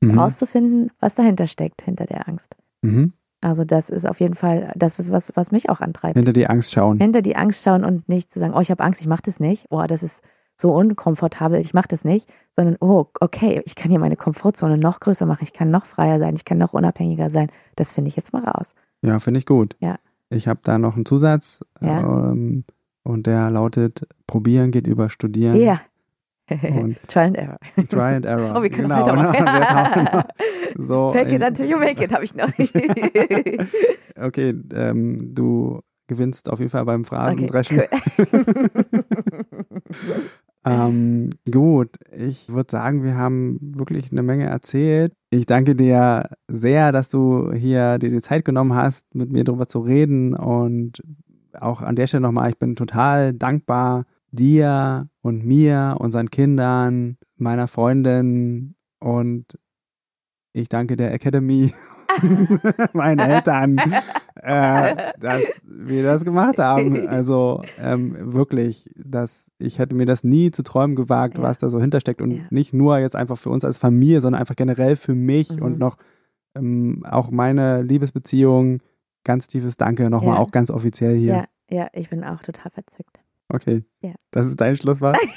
[0.01, 0.17] Mhm.
[0.17, 2.55] Rauszufinden, was dahinter steckt, hinter der Angst.
[2.81, 3.13] Mhm.
[3.41, 6.15] Also das ist auf jeden Fall das, was, was mich auch antreibt.
[6.15, 6.99] Hinter die Angst schauen.
[6.99, 9.39] Hinter die Angst schauen und nicht zu sagen, oh, ich habe Angst, ich mache das
[9.39, 9.65] nicht.
[9.69, 10.23] Oh, das ist
[10.61, 14.99] so unkomfortabel, ich mache das nicht, sondern oh, okay, ich kann hier meine Komfortzone noch
[14.99, 17.47] größer machen, ich kann noch freier sein, ich kann noch unabhängiger sein.
[17.75, 18.75] Das finde ich jetzt mal raus.
[19.01, 19.75] Ja, finde ich gut.
[19.79, 19.97] Ja.
[20.29, 21.99] Ich habe da noch einen Zusatz ja.
[22.31, 22.63] ähm,
[23.03, 25.59] und der lautet: Probieren geht über Studieren.
[25.59, 25.81] Ja.
[26.49, 27.57] Und Try and Error.
[27.89, 28.55] Try and Error.
[28.57, 30.25] Oh, wir können genau, ne?
[30.77, 32.49] so, Fake it until you make it, habe ich noch.
[34.15, 37.79] okay, ähm, du gewinnst auf jeden Fall beim Phrasendreschen.
[37.79, 40.21] Okay, cool.
[40.63, 45.13] Ähm, gut, ich würde sagen, wir haben wirklich eine Menge erzählt.
[45.31, 49.67] Ich danke dir sehr, dass du hier dir die Zeit genommen hast, mit mir darüber
[49.67, 50.35] zu reden.
[50.35, 51.01] Und
[51.59, 57.67] auch an der Stelle nochmal, ich bin total dankbar dir und mir, unseren Kindern, meiner
[57.67, 59.45] Freundin und
[60.53, 61.73] ich danke der Academy
[62.93, 63.77] meinen Eltern,
[64.43, 67.07] äh, dass wir das gemacht haben.
[67.07, 71.43] Also ähm, wirklich, dass ich hätte mir das nie zu träumen gewagt, ja.
[71.43, 72.43] was da so hintersteckt und ja.
[72.49, 75.61] nicht nur jetzt einfach für uns als Familie, sondern einfach generell für mich mhm.
[75.61, 75.97] und noch
[76.55, 78.79] ähm, auch meine Liebesbeziehung.
[79.23, 80.41] Ganz tiefes Danke nochmal, ja.
[80.41, 81.33] auch ganz offiziell hier.
[81.33, 83.19] Ja, ja, ich bin auch total verzückt.
[83.49, 83.83] Okay.
[84.01, 84.13] Ja.
[84.31, 85.17] Das ist dein Schlusswort.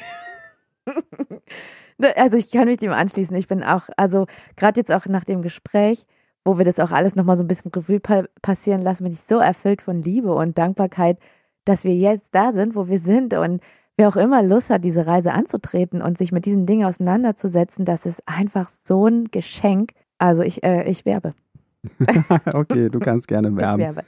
[2.16, 3.36] also ich kann mich dem anschließen.
[3.36, 4.26] Ich bin auch, also
[4.56, 6.06] gerade jetzt auch nach dem Gespräch,
[6.44, 8.00] wo wir das auch alles nochmal so ein bisschen Revue
[8.42, 11.18] passieren lassen, bin ich so erfüllt von Liebe und Dankbarkeit,
[11.64, 13.62] dass wir jetzt da sind, wo wir sind und
[13.96, 18.06] wer auch immer Lust hat, diese Reise anzutreten und sich mit diesen Dingen auseinanderzusetzen, das
[18.06, 19.92] ist einfach so ein Geschenk.
[20.18, 21.32] Also ich, äh, ich werbe.
[22.52, 23.80] okay, du kannst gerne werben.
[23.80, 24.04] Ich werbe.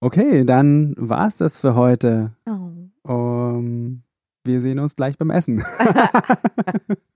[0.00, 2.32] Okay, dann war's das für heute.
[2.46, 3.10] Oh.
[3.10, 4.02] Um,
[4.44, 5.64] wir sehen uns gleich beim Essen.